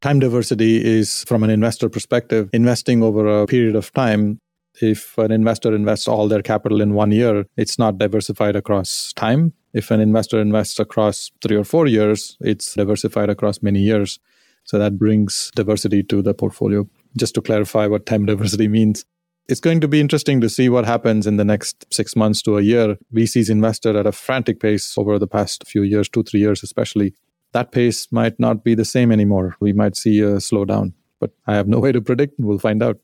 Time 0.00 0.18
diversity 0.18 0.84
is, 0.84 1.24
from 1.24 1.42
an 1.42 1.50
investor 1.50 1.88
perspective, 1.88 2.50
investing 2.52 3.02
over 3.02 3.42
a 3.42 3.46
period 3.46 3.76
of 3.76 3.92
time. 3.92 4.38
If 4.80 5.16
an 5.18 5.30
investor 5.30 5.74
invests 5.74 6.08
all 6.08 6.28
their 6.28 6.42
capital 6.42 6.80
in 6.80 6.94
one 6.94 7.12
year, 7.12 7.46
it's 7.56 7.78
not 7.78 7.98
diversified 7.98 8.56
across 8.56 9.12
time. 9.12 9.52
If 9.72 9.90
an 9.90 10.00
investor 10.00 10.40
invests 10.40 10.78
across 10.78 11.30
three 11.42 11.56
or 11.56 11.64
four 11.64 11.86
years, 11.86 12.36
it's 12.40 12.74
diversified 12.74 13.30
across 13.30 13.62
many 13.62 13.80
years. 13.80 14.18
So 14.64 14.78
that 14.78 14.98
brings 14.98 15.50
diversity 15.54 16.02
to 16.04 16.22
the 16.22 16.34
portfolio. 16.34 16.88
Just 17.16 17.34
to 17.34 17.42
clarify 17.42 17.86
what 17.86 18.06
time 18.06 18.26
diversity 18.32 18.68
means. 18.68 19.04
It's 19.46 19.60
going 19.60 19.80
to 19.82 19.88
be 19.88 20.00
interesting 20.00 20.40
to 20.40 20.48
see 20.48 20.70
what 20.70 20.86
happens 20.86 21.26
in 21.26 21.36
the 21.36 21.44
next 21.44 21.84
six 21.92 22.16
months 22.16 22.40
to 22.42 22.56
a 22.56 22.62
year. 22.62 22.96
VCs 23.12 23.50
invested 23.50 23.94
at 23.94 24.06
a 24.06 24.12
frantic 24.12 24.58
pace 24.58 24.96
over 24.96 25.18
the 25.18 25.26
past 25.26 25.66
few 25.66 25.82
years, 25.82 26.08
two, 26.08 26.22
three 26.22 26.40
years 26.40 26.62
especially. 26.62 27.14
That 27.52 27.70
pace 27.70 28.10
might 28.10 28.40
not 28.40 28.64
be 28.64 28.74
the 28.74 28.86
same 28.86 29.12
anymore. 29.12 29.54
We 29.60 29.74
might 29.74 29.96
see 29.96 30.20
a 30.20 30.36
slowdown, 30.36 30.94
but 31.20 31.32
I 31.46 31.56
have 31.56 31.68
no 31.68 31.78
way 31.84 31.92
to 31.92 32.00
predict. 32.00 32.34
We'll 32.38 32.58
find 32.58 32.82
out. 32.82 32.98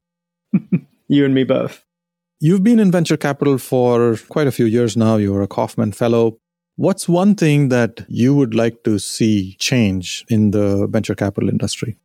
you 1.10 1.24
and 1.24 1.34
me 1.34 1.44
both. 1.44 1.84
You've 2.38 2.62
been 2.62 2.78
in 2.78 2.90
venture 2.90 3.16
capital 3.16 3.58
for 3.58 4.16
quite 4.28 4.46
a 4.46 4.52
few 4.52 4.64
years 4.64 4.96
now. 4.96 5.16
You're 5.16 5.42
a 5.42 5.48
Kauffman 5.48 5.92
Fellow. 5.92 6.38
What's 6.76 7.08
one 7.08 7.34
thing 7.34 7.68
that 7.68 8.06
you 8.08 8.34
would 8.34 8.54
like 8.54 8.84
to 8.84 8.98
see 8.98 9.56
change 9.58 10.24
in 10.28 10.52
the 10.52 10.86
venture 10.86 11.14
capital 11.14 11.50
industry? 11.50 11.98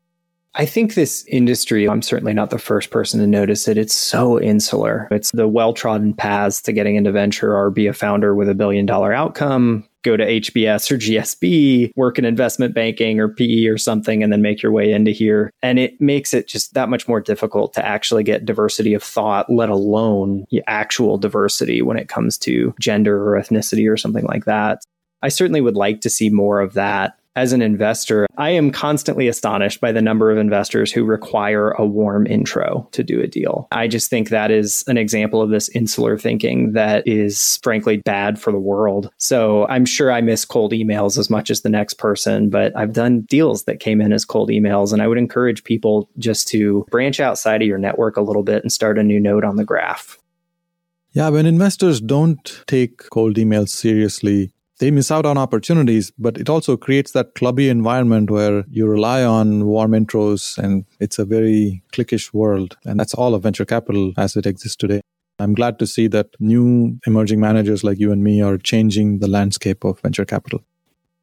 I 0.56 0.66
think 0.66 0.96
this 0.96 1.26
industry, 1.28 1.88
I'm 1.88 2.02
certainly 2.02 2.34
not 2.34 2.50
the 2.50 2.58
first 2.58 2.90
person 2.90 3.20
to 3.20 3.28
notice 3.28 3.68
it. 3.68 3.78
It's 3.78 3.94
so 3.94 4.42
insular. 4.42 5.08
It's 5.12 5.32
the 5.32 5.48
well 5.48 5.74
trodden 5.74 6.14
paths 6.14 6.62
to 6.64 6.74
getting 6.74 6.96
into 6.96 7.12
venture 7.12 7.56
or 7.56 7.70
be 7.70 7.88
a 7.88 7.94
founder 7.94 8.34
with 8.34 8.50
a 8.50 8.56
billion 8.56 8.86
dollar 8.86 9.14
outcome, 9.14 9.88
go 10.06 10.16
to 10.16 10.26
HBS 10.26 10.90
or 10.92 10.98
GSB, 10.98 11.92
work 11.96 12.18
in 12.18 12.24
investment 12.24 12.74
banking 12.74 13.20
or 13.20 13.28
PE 13.28 13.66
or 13.66 13.78
something, 13.78 14.24
and 14.24 14.32
then 14.32 14.42
make 14.42 14.62
your 14.62 14.72
way 14.72 14.94
into 14.94 15.12
here. 15.12 15.52
And 15.62 15.80
it 15.80 16.00
makes 16.00 16.34
it 16.34 16.48
just 16.48 16.74
that 16.76 16.88
much 16.88 17.08
more 17.08 17.20
difficult 17.20 17.74
to 17.74 17.86
actually 17.86 18.24
get 18.24 18.46
diversity 18.46 18.94
of 18.94 19.04
thought, 19.04 19.52
let 19.52 19.70
alone 19.70 20.46
actual 20.68 21.18
diversity 21.18 21.82
when 21.82 21.98
it 21.98 22.08
comes 22.08 22.38
to 22.38 22.74
gender 22.80 23.28
or 23.28 23.40
ethnicity 23.40 23.92
or 23.92 23.98
something 23.98 24.26
like 24.26 24.46
that. 24.46 24.82
I 25.22 25.30
certainly 25.30 25.62
would 25.62 25.76
like 25.76 26.02
to 26.02 26.10
see 26.10 26.30
more 26.30 26.60
of 26.60 26.74
that 26.74 27.18
as 27.36 27.52
an 27.52 27.62
investor, 27.62 28.28
I 28.38 28.52
am 28.52 28.72
constantly 28.72 29.28
astonished 29.28 29.82
by 29.82 29.92
the 29.92 30.02
number 30.02 30.32
of 30.32 30.38
investors 30.38 30.92
who 30.92 31.04
require 31.04 31.72
a 31.72 31.86
warm 31.86 32.26
intro 32.28 32.88
to 32.92 33.04
do 33.04 33.22
a 33.22 33.28
deal. 33.28 33.68
I 33.72 33.88
just 33.88 34.10
think 34.10 34.30
that 34.30 34.52
is 34.52 34.84
an 34.88 34.98
example 34.98 35.42
of 35.42 35.50
this 35.50 35.70
insular 35.70 36.18
thinking 36.18 36.74
that 36.74 37.06
is 37.08 37.60
frankly 37.62 37.98
bad 37.98 38.40
for 38.40 38.52
the 38.52 38.60
world. 38.60 39.12
So 39.18 39.68
I'm 39.68 39.86
sure 39.86 40.12
I 40.12 40.22
miss 40.22 40.46
cold 40.46 40.72
emails 40.72 41.18
as 41.18 41.30
much 41.30 41.50
as 41.50 41.62
the 41.62 41.70
next 41.70 41.96
person, 41.96 42.50
but 42.50 42.76
I've 42.76 42.94
done 42.94 43.22
deals 43.22 43.66
that 43.66 43.80
came 43.80 44.02
in 44.02 44.14
as 44.14 44.24
cold 44.24 44.50
emails. 44.50 44.94
And 44.94 45.02
I 45.02 45.08
would 45.08 45.18
encourage 45.18 45.64
people 45.64 46.10
just 46.18 46.48
to 46.50 46.86
branch 46.90 47.20
outside 47.20 47.62
of 47.62 47.68
your 47.68 47.78
network 47.78 48.16
a 48.16 48.22
little 48.22 48.44
bit 48.44 48.64
and 48.64 48.72
start 48.72 48.98
a 48.98 49.04
new 49.04 49.20
node 49.20 49.44
on 49.44 49.58
the 49.58 49.66
graph. 49.66 50.18
Yeah, 51.12 51.30
when 51.30 51.46
investors 51.46 52.02
don't 52.02 52.64
take 52.68 53.10
cold 53.10 53.38
emails 53.38 53.70
seriously, 53.70 54.52
they 54.80 54.92
miss 54.92 55.12
out 55.12 55.26
on 55.26 55.38
opportunities, 55.38 56.12
but 56.18 56.38
it 56.38 56.50
also 56.50 56.76
creates 56.76 57.12
that 57.12 57.36
clubby 57.36 57.70
environment 57.70 58.30
where 58.30 58.66
you 58.70 58.88
rely 58.88 59.24
on 59.24 59.66
warm 59.66 59.92
intros 59.92 60.58
and 60.58 60.86
it's 61.00 61.18
a 61.18 61.26
very 61.26 61.82
cliquish 61.94 62.34
world. 62.34 62.78
And 62.86 63.00
that's 63.00 63.14
all 63.14 63.36
of 63.36 63.44
venture 63.44 63.66
capital 63.66 64.14
as 64.18 64.36
it 64.36 64.46
exists 64.46 64.76
today. 64.76 65.02
I'm 65.40 65.54
glad 65.54 65.80
to 65.80 65.88
see 65.88 66.08
that 66.08 66.28
new 66.40 66.98
emerging 67.06 67.40
managers 67.40 67.84
like 67.84 68.00
you 68.00 68.12
and 68.12 68.24
me 68.24 68.42
are 68.42 68.58
changing 68.58 69.20
the 69.20 69.28
landscape 69.28 69.84
of 69.84 70.00
venture 70.00 70.26
capital. 70.26 70.62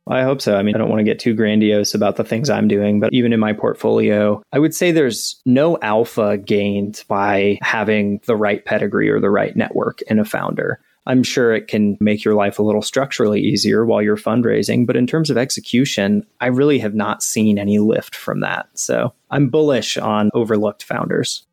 I 0.08 0.22
hope 0.22 0.42
so. 0.42 0.56
I 0.56 0.62
mean, 0.62 0.74
I 0.74 0.78
don't 0.78 0.90
want 0.90 0.98
to 0.98 1.04
get 1.04 1.20
too 1.20 1.32
grandiose 1.32 1.94
about 1.94 2.16
the 2.16 2.24
things 2.24 2.50
I'm 2.50 2.66
doing, 2.66 2.98
but 2.98 3.12
even 3.12 3.32
in 3.32 3.38
my 3.38 3.52
portfolio, 3.52 4.42
I 4.52 4.58
would 4.58 4.74
say 4.74 4.90
there's 4.90 5.40
no 5.46 5.78
alpha 5.80 6.38
gained 6.38 7.04
by 7.06 7.58
having 7.62 8.20
the 8.26 8.34
right 8.34 8.64
pedigree 8.64 9.08
or 9.08 9.20
the 9.20 9.30
right 9.30 9.54
network 9.54 10.02
in 10.02 10.18
a 10.18 10.24
founder. 10.24 10.80
I'm 11.06 11.22
sure 11.22 11.52
it 11.52 11.66
can 11.66 11.96
make 12.00 12.24
your 12.24 12.34
life 12.34 12.58
a 12.58 12.62
little 12.62 12.82
structurally 12.82 13.40
easier 13.40 13.84
while 13.84 14.02
you're 14.02 14.16
fundraising. 14.16 14.86
But 14.86 14.96
in 14.96 15.06
terms 15.06 15.30
of 15.30 15.36
execution, 15.36 16.24
I 16.40 16.46
really 16.46 16.78
have 16.78 16.94
not 16.94 17.22
seen 17.22 17.58
any 17.58 17.78
lift 17.78 18.14
from 18.14 18.40
that. 18.40 18.68
So 18.74 19.12
I'm 19.30 19.48
bullish 19.48 19.96
on 19.96 20.30
overlooked 20.32 20.84
founders. 20.84 21.44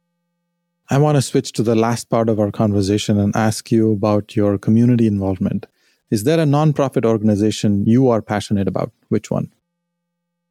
I 0.92 0.98
want 0.98 1.18
to 1.18 1.22
switch 1.22 1.52
to 1.54 1.64
the 1.64 1.76
last 1.76 2.10
part 2.10 2.30
of 2.30 2.40
our 2.40 2.52
conversation 2.52 3.20
and 3.20 3.36
ask 3.36 3.72
you 3.72 3.92
about 3.92 4.36
your 4.36 4.58
community 4.58 5.08
involvement. 5.08 5.68
Is 6.10 6.24
there 6.24 6.40
a 6.40 6.46
nonprofit 6.46 7.06
organization 7.06 7.86
you 7.86 8.10
are 8.10 8.22
passionate 8.22 8.68
about? 8.68 8.92
Which 9.10 9.30
one? 9.30 9.52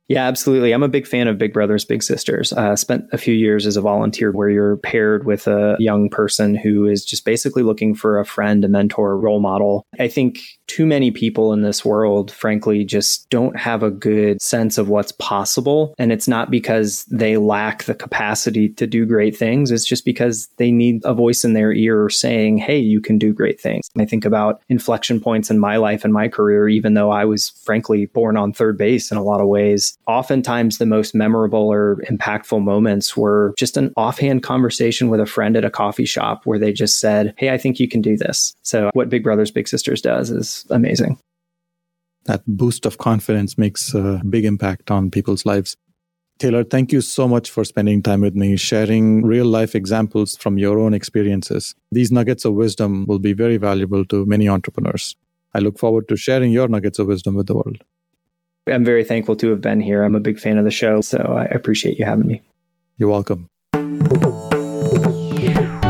Yeah, 0.09 0.27
absolutely. 0.27 0.73
I'm 0.73 0.83
a 0.83 0.89
big 0.89 1.07
fan 1.07 1.29
of 1.29 1.37
Big 1.37 1.53
Brothers 1.53 1.85
Big 1.85 2.03
Sisters. 2.03 2.53
I 2.55 2.71
uh, 2.71 2.77
spent 2.77 3.05
a 3.13 3.19
few 3.19 3.35
years 3.35 3.67
as 3.67 3.77
a 3.77 3.83
volunteer 3.83 4.33
where 4.33 4.49
you're 4.49 4.79
paired 4.79 5.27
with 5.27 5.47
a 5.47 5.77
young 5.79 6.09
person 6.09 6.55
who 6.55 6.87
is 6.87 7.05
just 7.05 7.27
basically 7.27 7.63
looking 7.63 7.95
for 7.95 8.19
a 8.19 8.25
friend, 8.25 8.65
a 8.65 8.69
mentor, 8.69 9.13
a 9.13 9.17
role 9.17 9.41
model. 9.41 9.85
I 10.01 10.09
think 10.09 10.41
too 10.69 10.87
many 10.87 11.11
people 11.11 11.53
in 11.53 11.63
this 11.63 11.85
world, 11.85 12.31
frankly, 12.31 12.85
just 12.85 13.29
don't 13.31 13.59
have 13.59 13.83
a 13.83 13.91
good 13.91 14.41
sense 14.41 14.79
of 14.79 14.89
what's 14.89 15.13
possible. 15.13 15.95
And 15.99 16.13
it's 16.13 16.29
not 16.29 16.51
because 16.51 17.05
they 17.07 17.37
lack 17.37 17.85
the 17.85 17.95
capacity 17.95 18.69
to 18.71 18.87
do 18.87 19.05
great 19.05 19.37
things. 19.37 19.71
It's 19.71 19.85
just 19.85 20.05
because 20.05 20.49
they 20.59 20.71
need 20.71 21.03
a 21.05 21.15
voice 21.15 21.45
in 21.45 21.55
their 21.55 21.73
ear 21.73 22.09
saying, 22.09 22.59
hey, 22.59 22.79
you 22.79 23.01
can 23.01 23.19
do 23.19 23.33
great 23.33 23.61
things. 23.61 23.89
And 23.95 24.03
I 24.03 24.07
think 24.07 24.25
about 24.25 24.63
inflection 24.69 25.21
points 25.21 25.51
in 25.51 25.59
my 25.59 25.77
life 25.77 26.05
and 26.05 26.13
my 26.13 26.29
career, 26.29 26.69
even 26.69 26.95
though 26.95 27.11
I 27.11 27.25
was 27.25 27.49
frankly 27.49 28.07
born 28.07 28.37
on 28.37 28.53
third 28.53 28.79
base 28.79 29.11
in 29.11 29.17
a 29.17 29.23
lot 29.23 29.41
of 29.41 29.49
ways 29.49 29.99
oftentimes 30.07 30.79
the 30.79 30.87
most 30.87 31.15
memorable 31.15 31.73
or 31.73 31.97
impactful 32.11 32.63
moments 32.63 33.17
were 33.17 33.55
just 33.57 33.77
an 33.77 33.93
offhand 33.97 34.43
conversation 34.43 35.09
with 35.09 35.21
a 35.21 35.27
friend 35.27 35.57
at 35.57 35.65
a 35.65 35.71
coffee 35.71 36.05
shop 36.05 36.43
where 36.45 36.59
they 36.59 36.73
just 36.73 36.99
said, 36.99 37.35
Hey, 37.37 37.51
I 37.51 37.59
think 37.59 37.79
you 37.79 37.89
can 37.89 38.01
do 38.01 38.17
this. 38.17 38.55
So, 38.63 38.91
what 38.95 39.09
Big 39.09 39.23
Brothers 39.23 39.51
Big 39.51 39.69
Sisters 39.69 40.01
does 40.01 40.31
is 40.31 40.58
amazing. 40.71 41.19
That 42.25 42.43
boost 42.47 42.87
of 42.87 42.99
confidence 42.99 43.57
makes 43.57 43.95
a 43.95 44.21
big 44.29 44.45
impact 44.45 44.91
on 44.91 45.11
people's 45.11 45.47
lives. 45.47 45.77
Taylor, 46.39 46.63
thank 46.63 46.93
you 46.93 47.01
so 47.01 47.27
much 47.27 47.51
for 47.51 47.65
spending 47.65 48.01
time 48.01 48.21
with 48.21 48.37
me, 48.37 48.57
sharing 48.57 49.27
real 49.27 49.47
life 49.47 49.75
examples 49.75 50.37
from 50.37 50.57
your 50.57 50.79
own 50.79 50.95
experiences. 50.95 51.75
These 51.91 52.13
nuggets 52.13 52.45
of 52.45 52.55
wisdom 52.55 53.07
will 53.07 53.19
be 53.19 53.33
very 53.33 53.57
valuable 53.57 54.05
to 54.05 54.25
many 54.25 54.49
entrepreneurs. 54.49 55.17
I 55.53 55.59
look 55.59 55.79
forward 55.79 56.07
to 56.09 56.17
sharing 56.17 56.53
your 56.53 56.69
nuggets 56.69 56.99
of 57.01 57.09
wisdom 57.09 57.35
with 57.35 57.49
the 57.49 57.55
world. 57.55 57.83
I'm 58.69 58.85
very 58.85 59.03
thankful 59.03 59.35
to 59.37 59.51
have 59.51 59.61
been 59.61 59.81
here. 59.81 60.03
I'm 60.03 60.15
a 60.15 60.21
big 60.21 60.39
fan 60.39 60.59
of 60.59 60.65
the 60.65 60.71
show, 60.71 61.01
so 61.01 61.19
I 61.19 61.45
appreciate 61.47 61.99
you 61.99 62.05
having 62.05 62.27
me. 62.27 62.43
You're 62.99 63.09
welcome. 63.11 63.49